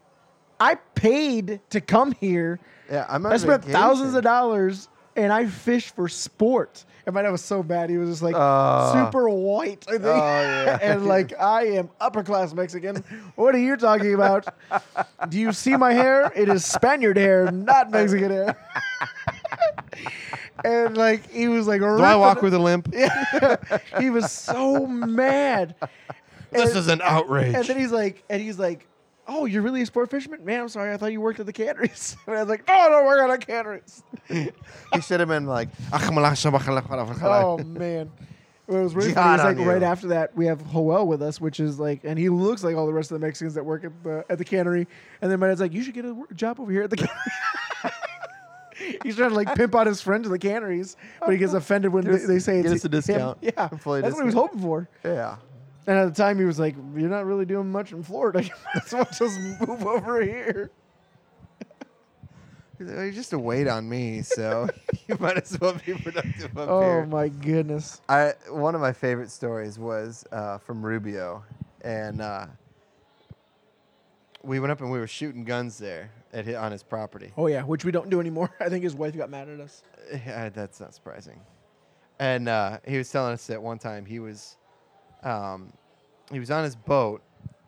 [0.59, 2.59] I paid to come here.
[2.89, 3.79] Yeah, I'm on I spent vacation.
[3.79, 6.83] thousands of dollars and I fish for sport.
[7.05, 7.89] And my dad was so bad.
[7.89, 10.05] He was just like Uh, super white, I think.
[10.05, 10.77] oh, yeah.
[10.83, 13.03] and like, I am upper class Mexican.
[13.35, 14.45] What are you talking about?
[15.29, 16.31] Do you see my hair?
[16.35, 18.55] It is Spaniard hair, not Mexican hair.
[20.63, 22.89] and like, he was like, Do I walk with a limp?
[22.93, 23.55] Yeah.
[23.99, 25.75] he was so mad.
[26.51, 27.55] This And- is an outrage.
[27.55, 28.87] and then he's like, and he's like,
[29.27, 30.61] "Oh, you're really a sport fisherman, man?
[30.61, 32.89] I'm sorry, I thought you worked at the canneries." And I was like, "No, I
[32.89, 35.97] don't work at the canneries." he should have been like, ah,
[37.23, 38.11] oh man,
[38.67, 39.51] it was really Jihad funny.
[39.51, 39.87] It's on like right you.
[39.87, 42.85] after that, we have Joel with us, which is like, and he looks like all
[42.85, 44.87] the rest of the Mexicans that work at the at the cannery.
[45.21, 46.97] And then my dad's like, "You should get a wor- job over here at the
[46.97, 47.15] cannery."
[49.03, 51.91] He's trying to like pimp out his friends at the canneries, but he gets offended
[51.93, 52.91] when us- they, they say it's us a him.
[52.91, 53.37] discount.
[53.41, 54.87] Yeah, Employee that's what he was hoping for.
[55.03, 55.37] yeah.
[55.87, 58.43] And at the time, he was like, "You're not really doing much in Florida.
[58.91, 60.69] Let's just move over here."
[62.77, 64.69] He's like, "Oh, You're just a weight on me, so
[65.07, 67.05] you might as well be productive up Oh here.
[67.07, 67.99] my goodness!
[68.07, 71.43] I one of my favorite stories was uh, from Rubio,
[71.81, 72.45] and uh,
[74.43, 77.31] we went up and we were shooting guns there at hi- on his property.
[77.37, 78.49] Oh yeah, which we don't do anymore.
[78.59, 79.83] I think his wife got mad at us.
[80.11, 81.39] Yeah, that's not surprising.
[82.19, 84.57] And uh, he was telling us that one time he was,
[85.23, 85.73] um,
[86.31, 87.21] he was on his boat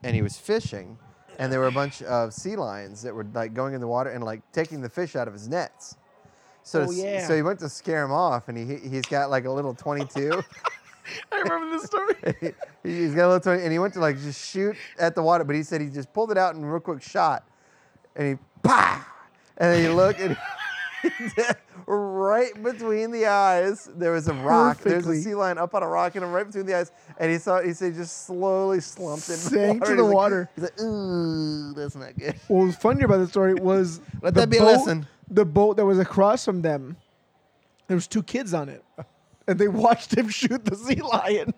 [0.04, 0.98] and he was fishing,
[1.40, 4.12] and there were a bunch of sea lions that were like going in the water
[4.12, 5.96] and like taking the fish out of his nets.
[6.64, 7.28] So, Oh, to yeah.
[7.28, 9.74] so he went to scare him off, and he he- he's got like a little
[9.74, 10.42] twenty-two.
[11.34, 12.16] I remember this story.
[12.84, 15.44] he's got a little 20, and he went to like just shoot at the water,
[15.44, 17.44] but he said he just pulled it out and real quick shot,
[18.16, 19.06] and he pa,
[19.58, 20.38] and he looked and.
[21.88, 24.78] right between the eyes, there was a rock.
[24.80, 25.22] There's a Perfectly.
[25.22, 27.62] sea lion up on a rock, and him right between the eyes, and he saw.
[27.62, 30.50] He said he just slowly slumped in Sank to He's the like- water.
[30.56, 32.40] He's like, ooh, that's not good.
[32.48, 35.08] what was funnier about the story was Let the that be a boat, lesson.
[35.30, 36.96] The boat that was across from them,
[37.88, 38.84] there was two kids on it,
[39.48, 41.54] and they watched him shoot the sea lion.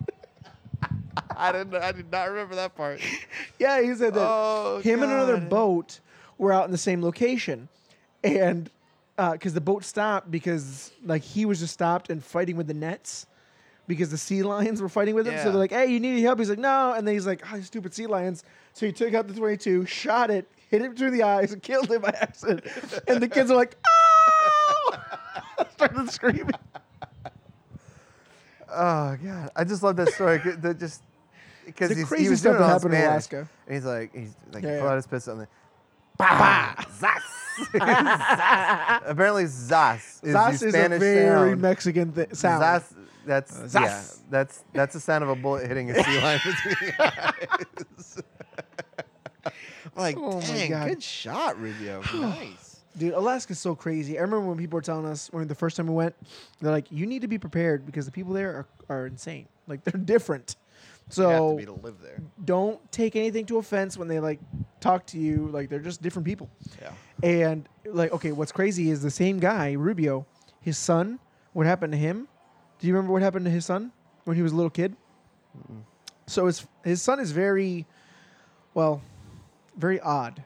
[1.37, 1.75] I didn't.
[1.75, 2.99] I did not remember that part.
[3.59, 5.49] yeah, he said that Oh, him and another God.
[5.49, 5.99] boat
[6.37, 7.67] were out in the same location,
[8.23, 8.69] and
[9.17, 12.73] uh, because the boat stopped because like he was just stopped and fighting with the
[12.73, 13.25] nets
[13.87, 15.37] because the sea lions were fighting with him.
[15.37, 17.41] So they're like, "Hey, you need any help?" He's like, "No," and then he's like,
[17.51, 18.43] "Oh, stupid sea lions!"
[18.73, 21.89] So he took out the twenty-two, shot it, hit it between the eyes, and killed
[21.91, 22.65] him by accident.
[23.07, 24.97] and the kids are like, "Oh!"
[25.71, 26.49] started screaming.
[28.69, 30.39] Oh god, I just love that story.
[30.57, 31.01] That just
[31.65, 33.11] because he was doing it all happened in Spanish.
[33.31, 33.49] Alaska.
[33.67, 34.89] And he's like, he's like, Yeah, he pulled yeah.
[34.91, 35.47] out his pistol and
[36.17, 37.21] then, bah, zas.
[37.71, 39.01] Zas.
[39.05, 41.61] Apparently, zas is Zas the is a Spanish very sound.
[41.61, 42.61] Mexican th- sound.
[42.61, 42.93] Zas,
[43.25, 46.91] that's Uh, yeah, that's that's the sound of a bullet hitting a sea lion between
[46.97, 48.21] the eyes.
[49.95, 50.87] like, Oh my dang, God.
[50.89, 52.01] good shot, Rubio.
[52.13, 52.81] nice.
[52.97, 54.17] Dude, Alaska's so crazy.
[54.17, 56.15] I remember when people were telling us when the first time we went,
[56.61, 58.49] they're like, "You need to be prepared because the people there
[58.89, 59.47] are, are insane.
[59.67, 60.55] Like they're different.
[61.17, 62.21] You have to So be to live there.
[62.43, 64.39] don't take anything to offense when they like
[64.79, 65.47] talk to you.
[65.47, 66.49] Like they're just different people.
[66.81, 66.91] Yeah.
[67.23, 70.25] And like, okay, what's crazy is the same guy, Rubio,
[70.61, 71.19] his son.
[71.53, 72.27] What happened to him?
[72.79, 73.91] Do you remember what happened to his son
[74.25, 74.95] when he was a little kid?
[76.27, 77.85] So his his son is very,
[78.73, 79.01] well,
[79.77, 80.43] very odd.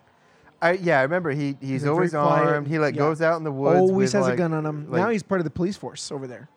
[0.61, 2.67] I, yeah, I remember he he's, He's always armed.
[2.67, 2.99] He like yeah.
[2.99, 3.79] goes out in the woods.
[3.79, 4.91] Always with, has like- a gun on him.
[4.91, 6.49] like- now he's part of the police force over there.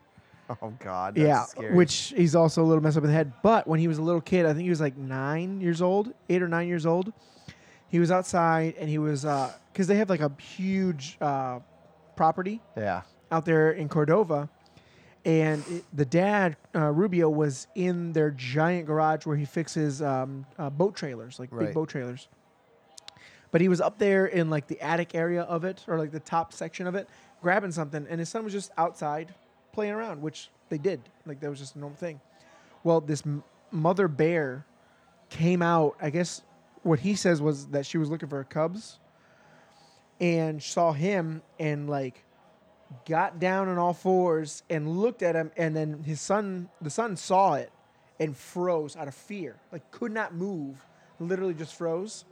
[0.62, 1.14] Oh God.
[1.14, 1.74] That's yeah, Scary.
[1.74, 3.32] which he's also a little messed up in the head.
[3.42, 6.12] But when he was a little kid, I think he was like nine years old,
[6.28, 7.12] eight or nine years old.
[7.88, 9.22] He was outside and he was
[9.72, 11.60] because they have like a huge uh,
[12.16, 13.02] property Yeah.
[13.30, 14.48] out there in Cordova,
[15.24, 20.46] and it, the dad uh, Rubio was in their giant garage where he fixes um,
[20.58, 22.28] uh, boat trailers, like big boat trailers.
[23.50, 26.20] But he was up there in like the attic area of it, or like the
[26.20, 27.08] top section of it,
[27.42, 29.34] grabbing something, and his son was just outside
[29.72, 31.00] playing around, which they did.
[31.26, 32.20] Like that was just a normal thing.
[32.84, 34.66] Well, this m- mother bear
[35.28, 35.96] came out.
[36.00, 36.42] I guess
[36.82, 38.98] what he says was that she was looking for her cubs,
[40.20, 42.24] and saw him and like
[43.06, 47.16] got down on all fours and looked at him and then his son the son
[47.16, 47.72] saw it
[48.20, 50.76] and froze out of fear like could not move
[51.18, 52.24] literally just froze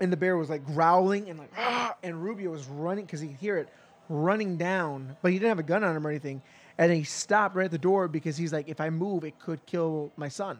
[0.00, 3.28] and the bear was like growling and like "Ah," and rubio was running because he
[3.28, 3.68] could hear it
[4.08, 6.40] running down but he didn't have a gun on him or anything
[6.78, 9.64] and he stopped right at the door because he's like if i move it could
[9.66, 10.58] kill my son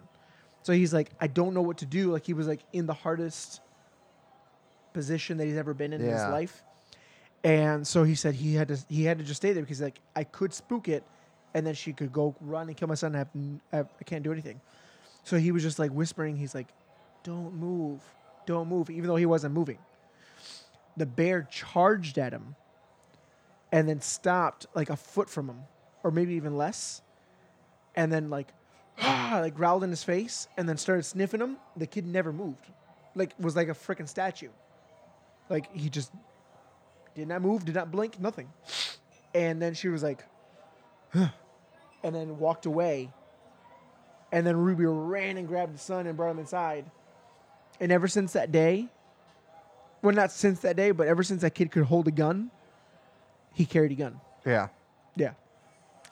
[0.63, 2.95] so he's like i don't know what to do like he was like in the
[2.95, 3.61] hardest
[4.93, 6.63] position that he's ever been in in his life
[7.45, 10.01] and so he said he had to he had to just stay there because like
[10.17, 11.05] I could spook it,
[11.55, 13.15] and then she could go run and kill my son.
[13.15, 13.29] And have,
[13.73, 14.61] have I can't do anything.
[15.25, 16.37] So he was just like whispering.
[16.37, 16.69] He's like,
[17.23, 18.01] "Don't move,
[18.47, 19.79] don't move," even though he wasn't moving.
[20.97, 22.57] The bear charged at him,
[23.73, 25.61] and then stopped like a foot from him,
[26.03, 27.03] or maybe even less,
[27.95, 28.49] and then like,
[29.01, 31.57] ah, like growled in his face, and then started sniffing him.
[31.77, 32.67] The kid never moved,
[33.15, 34.51] like was like a freaking statue.
[35.49, 36.13] Like he just
[37.15, 38.49] did not move, did not blink, nothing.
[39.35, 40.25] And then she was like,
[41.13, 41.29] huh,
[42.03, 43.11] and then walked away.
[44.31, 46.91] And then Ruby ran and grabbed the son and brought him inside.
[47.81, 48.89] And ever since that day,
[50.03, 52.51] well, not since that day, but ever since that kid could hold a gun,
[53.59, 54.21] he carried a gun.
[54.47, 54.69] Yeah.
[55.17, 55.33] Yeah.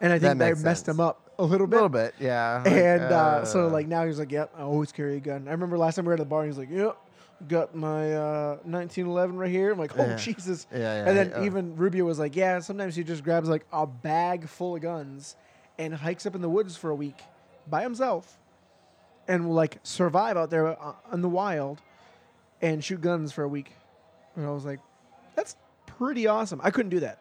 [0.00, 0.96] And I think that, makes messed sense.
[0.96, 1.76] him up a little A bit.
[1.76, 2.62] little bit, yeah.
[2.66, 5.46] And uh, so, uh, like, now he's like, yep, I always carry a gun.
[5.48, 6.96] I remember last time we were at the bar, he's like, yep,
[7.48, 9.70] got my uh, 1911 right here.
[9.72, 10.16] I'm like, oh, Yeah.
[10.16, 10.66] Jesus.
[10.72, 13.64] Yeah, yeah, and then uh, even Rubio was like, yeah, sometimes he just grabs like
[13.72, 15.37] a bag full of guns
[15.78, 17.20] and hikes up in the woods for a week
[17.68, 18.38] by himself
[19.28, 21.80] and will like survive out there uh, in the wild
[22.61, 23.72] and shoot guns for a week.
[24.35, 24.80] And I was like,
[25.35, 25.56] that's
[25.87, 26.61] pretty awesome.
[26.64, 27.20] I couldn't do that.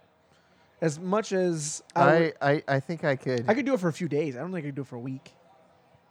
[0.85, 3.45] As much as I, I, would- I, I think I could.
[3.47, 4.35] I could do it for a few days.
[4.35, 5.33] I don't think I could do it for a week.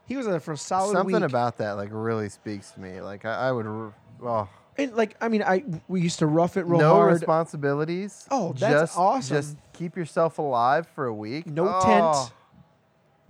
[0.07, 1.25] He was there for a solid Something week.
[1.25, 3.01] about that like really speaks to me.
[3.01, 3.67] Like I, I would.
[3.67, 7.13] r- Oh, and like I mean, I we used to rough it real no hard.
[7.13, 8.27] responsibilities.
[8.31, 9.37] Oh, that's just, awesome.
[9.37, 11.47] Just keep yourself alive for a week.
[11.47, 12.33] No Oh, tent,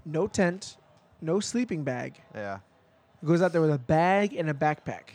[0.05, 0.77] no tent,
[1.21, 2.21] no sleeping bag.
[2.35, 2.59] Yeah.
[3.25, 5.11] Goes out there with a bag and a backpack.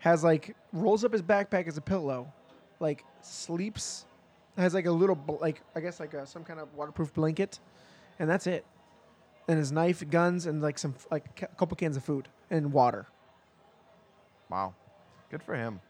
[0.00, 2.32] Has like rolls up his backpack as a pillow,
[2.80, 4.04] like sleeps.
[4.58, 7.60] Has like a little bl- like I guess like a, some kind of waterproof blanket,
[8.18, 8.66] and that's it.
[9.48, 13.06] And his knife, guns, and like some like a couple cans of food and water.
[14.50, 14.74] Wow.
[15.30, 15.80] Good for him.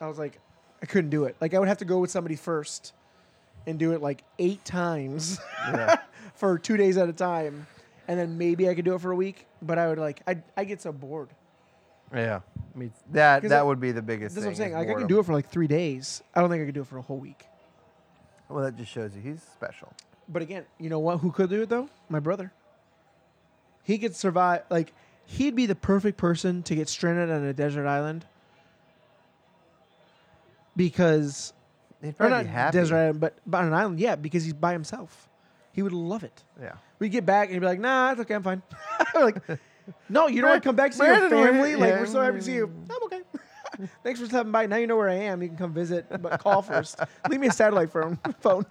[0.00, 0.38] I was like,
[0.82, 1.36] I couldn't do it.
[1.40, 2.92] Like I would have to go with somebody first,
[3.66, 5.40] and do it like eight times
[5.72, 5.96] Yeah.
[6.34, 7.66] for two days at a time,
[8.08, 9.46] and then maybe I could do it for a week.
[9.62, 11.30] But I would like I I get so bored.
[12.14, 12.40] yeah.
[12.74, 14.34] I mean, that 'Cause that I- would be the biggest.
[14.34, 14.86] That's what I'm thing, saying.
[14.86, 16.22] Like I can do it for like three days.
[16.34, 17.44] I don't think I could do it for a whole week.
[18.48, 19.92] Well, that just shows you he's special.
[20.28, 21.18] But again, you know what?
[21.18, 21.88] Who could do it though?
[22.08, 22.52] My brother.
[23.82, 24.62] He could survive.
[24.70, 24.92] Like
[25.26, 28.26] he'd be the perfect person to get stranded on a desert island.
[30.76, 31.52] Because
[32.02, 34.72] He'd or probably not desert island, but, but on an island, yeah, because he's by
[34.72, 35.28] himself.
[35.72, 36.44] He would love it.
[36.60, 36.74] Yeah.
[36.98, 38.62] We get back and he'd be like, "Nah, it's okay, I'm fine."
[39.14, 39.42] like,
[40.08, 41.76] no, you don't want to come back to see your family.
[41.76, 42.00] Like, yeah.
[42.00, 42.72] we're so happy to see you.
[42.90, 43.20] I'm okay.
[44.02, 44.66] Thanks for stopping by.
[44.66, 45.42] Now you know where I am.
[45.42, 46.98] You can come visit, but call first.
[47.28, 48.18] Leave me a satellite phone.
[48.40, 48.64] phone.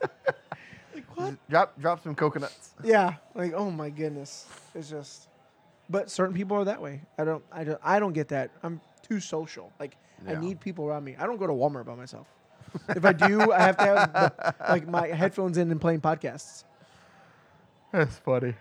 [0.94, 1.50] like what?
[1.50, 2.74] Drop drop some coconuts.
[2.84, 3.16] Yeah.
[3.36, 4.48] Like, oh my goodness.
[4.76, 5.28] It's just.
[5.90, 7.02] But certain people are that way.
[7.18, 7.44] I don't.
[7.52, 7.80] I don't.
[7.84, 8.52] I don't get that.
[8.64, 9.72] I'm too social.
[9.80, 9.96] Like,
[10.28, 11.16] I need people around me.
[11.18, 12.28] I don't go to Walmart by myself.
[12.90, 16.66] if I do, I have to have the, like my headphones in and playing podcasts.
[17.94, 18.54] That's funny.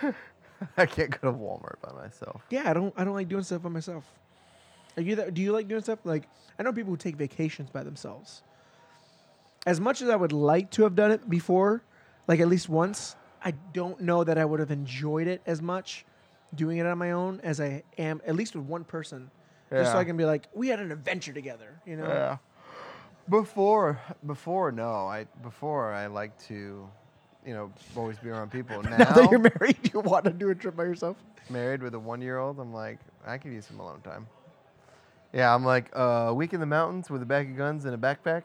[0.76, 2.42] I can't go to Walmart by myself.
[2.50, 2.94] Yeah, I don't.
[2.96, 4.04] I don't like doing stuff by myself.
[4.96, 5.34] Are you that?
[5.34, 6.00] Do you like doing stuff?
[6.04, 6.24] Like
[6.58, 8.42] I know people who take vacations by themselves.
[9.66, 11.82] As much as I would like to have done it before,
[12.28, 16.04] like at least once, I don't know that I would have enjoyed it as much
[16.54, 19.30] doing it on my own as I am at least with one person.
[19.70, 22.06] Just so I can be like, we had an adventure together, you know?
[22.06, 22.36] Yeah.
[23.28, 26.88] Before, before, no, I before I like to,
[27.44, 28.80] you know, always be around people.
[28.82, 31.16] Now, Now that you're married, you want to do a trip by yourself?
[31.50, 34.26] married with a one-year-old, I'm like, I could use some alone time.
[35.34, 37.94] Yeah, I'm like uh, a week in the mountains with a bag of guns and
[37.94, 38.44] a backpack.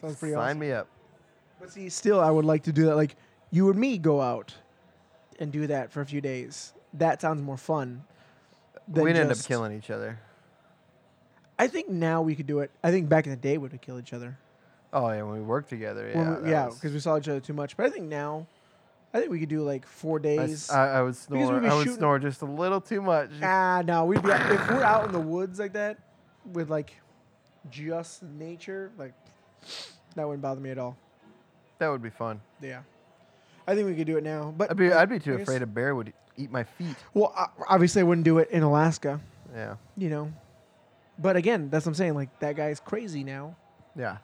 [0.00, 0.42] Sounds pretty awesome.
[0.42, 0.58] Sign awesome.
[0.60, 0.88] me up.
[1.60, 2.96] But see, still, I would like to do that.
[2.96, 3.16] Like
[3.50, 4.54] you and me go out
[5.40, 6.72] and do that for a few days.
[6.92, 8.04] That sounds more fun.
[8.86, 10.20] than We'd end up killing each other.
[11.58, 12.70] I think now we could do it.
[12.82, 14.38] I think back in the day we would kill each other.
[14.92, 16.10] Oh yeah, when we worked together.
[16.14, 16.38] Yeah.
[16.38, 17.76] We- yeah, because we saw each other too much.
[17.76, 18.46] But I think now,
[19.14, 20.68] I think we could do like four days.
[20.70, 21.64] I, I would we'd snore.
[21.64, 23.30] I would shooting- snore just a little too much.
[23.42, 25.98] ah, no, we'd be out, if we're out in the woods like that
[26.52, 26.92] with like
[27.70, 29.14] just nature, like
[30.16, 30.96] that wouldn't bother me at all.
[31.78, 32.40] That would be fun.
[32.60, 32.80] Yeah,
[33.68, 34.52] I think we could do it now.
[34.56, 36.96] But I'd be I- I'd be too afraid a bear would eat my feet.
[37.14, 39.20] Well, o- obviously, I wouldn't do it in Alaska.
[39.54, 39.76] Yeah.
[39.96, 40.32] You know,
[41.20, 42.14] but again, that's what I'm saying.
[42.14, 43.54] Like that guy's crazy now.
[43.94, 44.16] Yeah.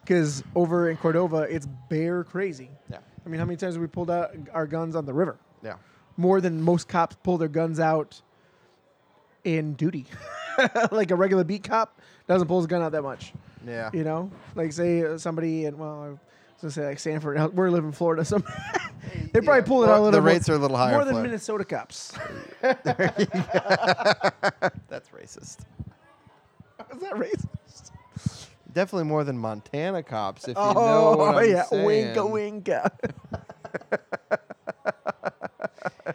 [0.00, 2.70] Because over in Cordova, it's bear crazy.
[2.90, 2.98] Yeah.
[3.28, 5.36] I mean, how many times have we pulled out our guns on the river?
[5.62, 5.74] Yeah.
[6.16, 8.22] More than most cops pull their guns out
[9.44, 10.06] in duty.
[10.90, 13.34] like a regular beat cop doesn't pull his gun out that much.
[13.66, 13.90] Yeah.
[13.92, 16.18] You know, like say uh, somebody in well, I was
[16.62, 17.36] gonna say like Sanford.
[17.54, 18.24] We live in Florida.
[18.24, 18.42] Some
[19.34, 20.92] they probably pull it out a little the more- rates are a little higher.
[20.94, 21.22] more than.
[21.22, 22.14] Minnesota cops.
[22.62, 22.88] That's
[25.10, 25.58] racist.
[26.94, 27.46] Is that racist?
[28.72, 32.14] Definitely more than Montana cops, if you oh know what I'm yeah, saying.
[32.14, 32.90] winka winka.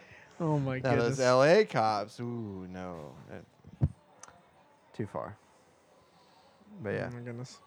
[0.40, 1.16] oh my Now goodness.
[1.16, 1.64] those L.A.
[1.64, 3.86] cops, ooh no, Uh,
[4.96, 5.36] too far.
[6.82, 7.58] But yeah, Oh my goodness.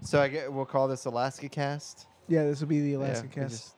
[0.00, 2.06] so I get we'll call this Alaska Cast.
[2.28, 3.50] Yeah, this will be the Alaska Yeah, we cast.
[3.50, 3.74] just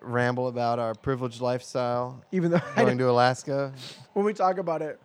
[0.00, 3.72] ramble about our privileged lifestyle, Even though I going to Alaska.
[4.14, 5.00] when we talk about it,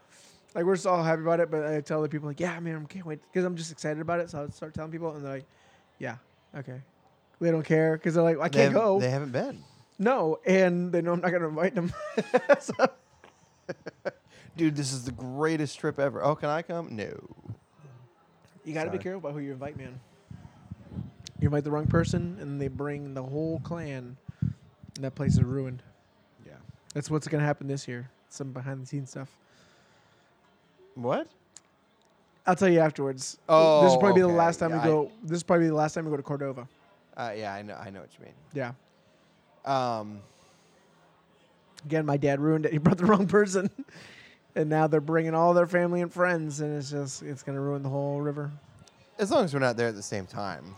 [0.56, 2.82] like we're just all happy about it, but I tell the people like, yeah, man,
[2.84, 4.30] I can't wait because I'm just excited about it.
[4.30, 5.46] So I start telling people, and they're like,
[6.00, 6.18] yeah,
[6.58, 6.82] okay.
[7.40, 9.00] They don't care because they're like, I can't haven't- go.
[9.00, 9.64] They haven't been.
[9.98, 11.92] no, and they know I'm not going to invite them.
[12.60, 12.74] so,
[14.58, 16.22] Dude, this is the greatest trip ever.
[16.24, 16.96] Oh, can I come?
[16.96, 17.10] No.
[18.66, 20.00] you got to be careful about who you invite, man.
[21.40, 25.42] You invite the wrong person, and they bring the whole clan, and that place is
[25.44, 25.82] ruined.
[26.46, 26.54] Yeah.
[26.94, 28.10] That's what's going to happen this year.
[28.30, 29.30] Some behind the scenes stuff.
[30.96, 31.28] What?
[32.46, 33.38] I'll tell you afterwards.
[33.48, 35.12] Oh, this will probably be the last time Yeah, we I- go.
[35.24, 36.68] This is probably the last time we go to Cordova.
[37.16, 37.76] Uh, yeah, I know.
[37.76, 38.34] I know what you mean.
[38.54, 38.72] Yeah.
[39.66, 40.22] Um,
[41.86, 42.72] Again, my dad ruined it.
[42.72, 43.68] He brought the wrong person,
[44.56, 47.82] and now they're bringing all their family and friends, and it's just it's gonna ruin
[47.84, 48.52] the whole river.
[49.18, 50.76] as long as we're not there at the same time.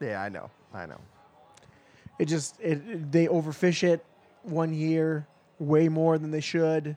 [0.00, 0.50] Yeah, I know.
[0.74, 0.98] I know.
[2.18, 4.04] It just it, it- they overfish it
[4.42, 5.26] one year
[5.60, 6.96] way more than they should,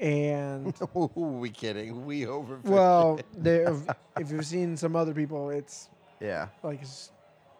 [0.00, 2.04] and Who we kidding?
[2.06, 2.58] We over.
[2.64, 5.88] well, if you've seen some other people, it's
[6.20, 6.48] Yeah.
[6.62, 7.12] like it's,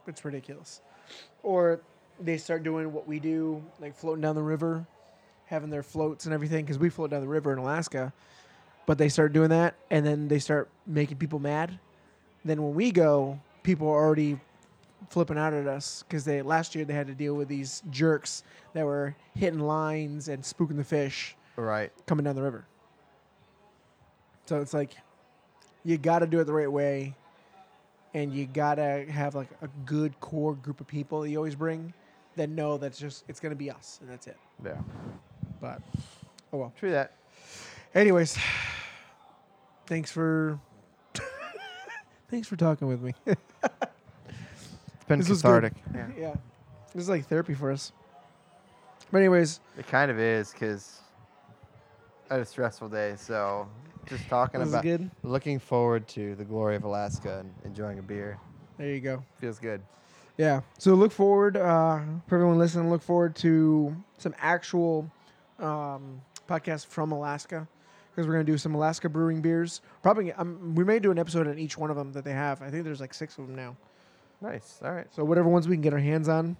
[0.06, 0.80] it's ridiculous.
[1.42, 1.80] Or
[2.18, 4.86] they start doing what we do, like floating down the river,
[5.46, 8.12] having their floats and everything, because we float down the river in Alaska.
[8.86, 11.78] But they start doing that, and then they start making people mad.
[12.44, 14.40] Then when we go, people are already
[15.10, 18.42] flipping out at us because they last year they had to deal with these jerks
[18.74, 21.92] that were hitting lines and spooking the fish Right.
[22.06, 22.64] coming down the river.
[24.46, 24.92] So it's like
[25.84, 27.14] you got to do it the right way,
[28.14, 31.54] and you got to have like a good core group of people that you always
[31.54, 31.92] bring
[32.36, 34.36] that know that's just it's gonna be us and that's it.
[34.64, 34.76] Yeah.
[35.60, 35.80] But
[36.52, 36.72] oh well.
[36.78, 37.12] True that.
[37.94, 38.38] Anyways,
[39.86, 40.58] thanks for
[42.30, 43.14] thanks for talking with me.
[43.26, 43.38] It's
[45.08, 45.72] been This cathartic.
[45.94, 46.06] Yeah.
[46.18, 46.34] yeah,
[46.94, 47.92] this is like therapy for us.
[49.12, 51.00] But anyways, It kind of is because
[52.30, 53.14] had a stressful day.
[53.16, 53.68] So
[54.06, 55.10] just talking this is about good.
[55.22, 58.38] looking forward to the glory of Alaska and enjoying a beer
[58.78, 59.22] There you go.
[59.40, 59.82] feels good.
[60.38, 60.60] Yeah.
[60.78, 65.10] So look forward, uh, for everyone listening, look forward to some actual
[65.58, 67.68] um, podcasts from Alaska
[68.10, 69.82] because we're going to do some Alaska brewing beers.
[70.02, 72.62] Probably, um, we may do an episode on each one of them that they have.
[72.62, 73.76] I think there's like six of them now.
[74.40, 74.78] Nice.
[74.82, 75.06] All right.
[75.14, 76.56] So whatever ones we can get our hands on,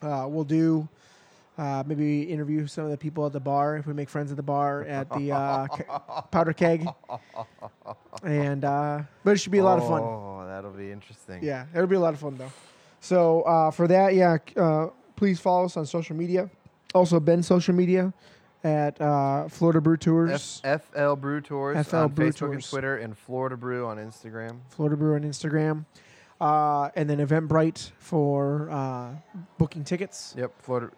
[0.00, 0.88] uh, we'll do.
[1.58, 4.36] Uh, maybe interview some of the people at the bar if we make friends at
[4.36, 6.86] the bar at the uh, Ke- Powder Keg,
[8.22, 10.00] and uh, but it should be a lot of fun.
[10.02, 11.42] Oh, that'll be interesting.
[11.42, 12.52] Yeah, it'll be a lot of fun though.
[13.00, 16.48] So uh, for that, yeah, uh, please follow us on social media.
[16.94, 18.12] Also, Ben's social media
[18.64, 22.96] at uh, Florida Brew Tours, F- FL Brew Tours FL on Brew Facebook and Twitter,
[22.98, 24.58] and Florida Brew on Instagram.
[24.70, 25.84] Florida Brew on Instagram,
[26.40, 29.10] uh, and then Eventbrite for uh,
[29.58, 30.34] booking tickets.
[30.38, 30.90] Yep, Florida.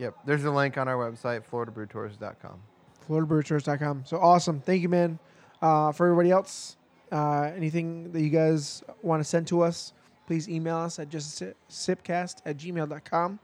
[0.00, 2.58] Yep, there's a link on our website, floridabrewtours.com.
[3.06, 4.04] FloridaBrewTours.com.
[4.06, 5.18] So awesome, thank you, man.
[5.60, 6.78] Uh, for everybody else,
[7.12, 9.92] uh, anything that you guys want to send to us,
[10.26, 13.38] please email us at just sipcast at gmail.com.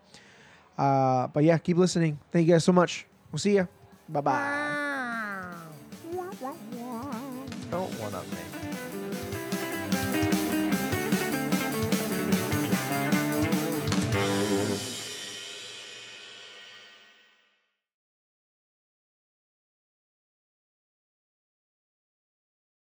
[0.79, 2.19] Uh, but yeah, keep listening.
[2.33, 3.07] Thank you guys so much.
[3.31, 3.69] We'll see you.
[4.09, 4.86] Bye bye.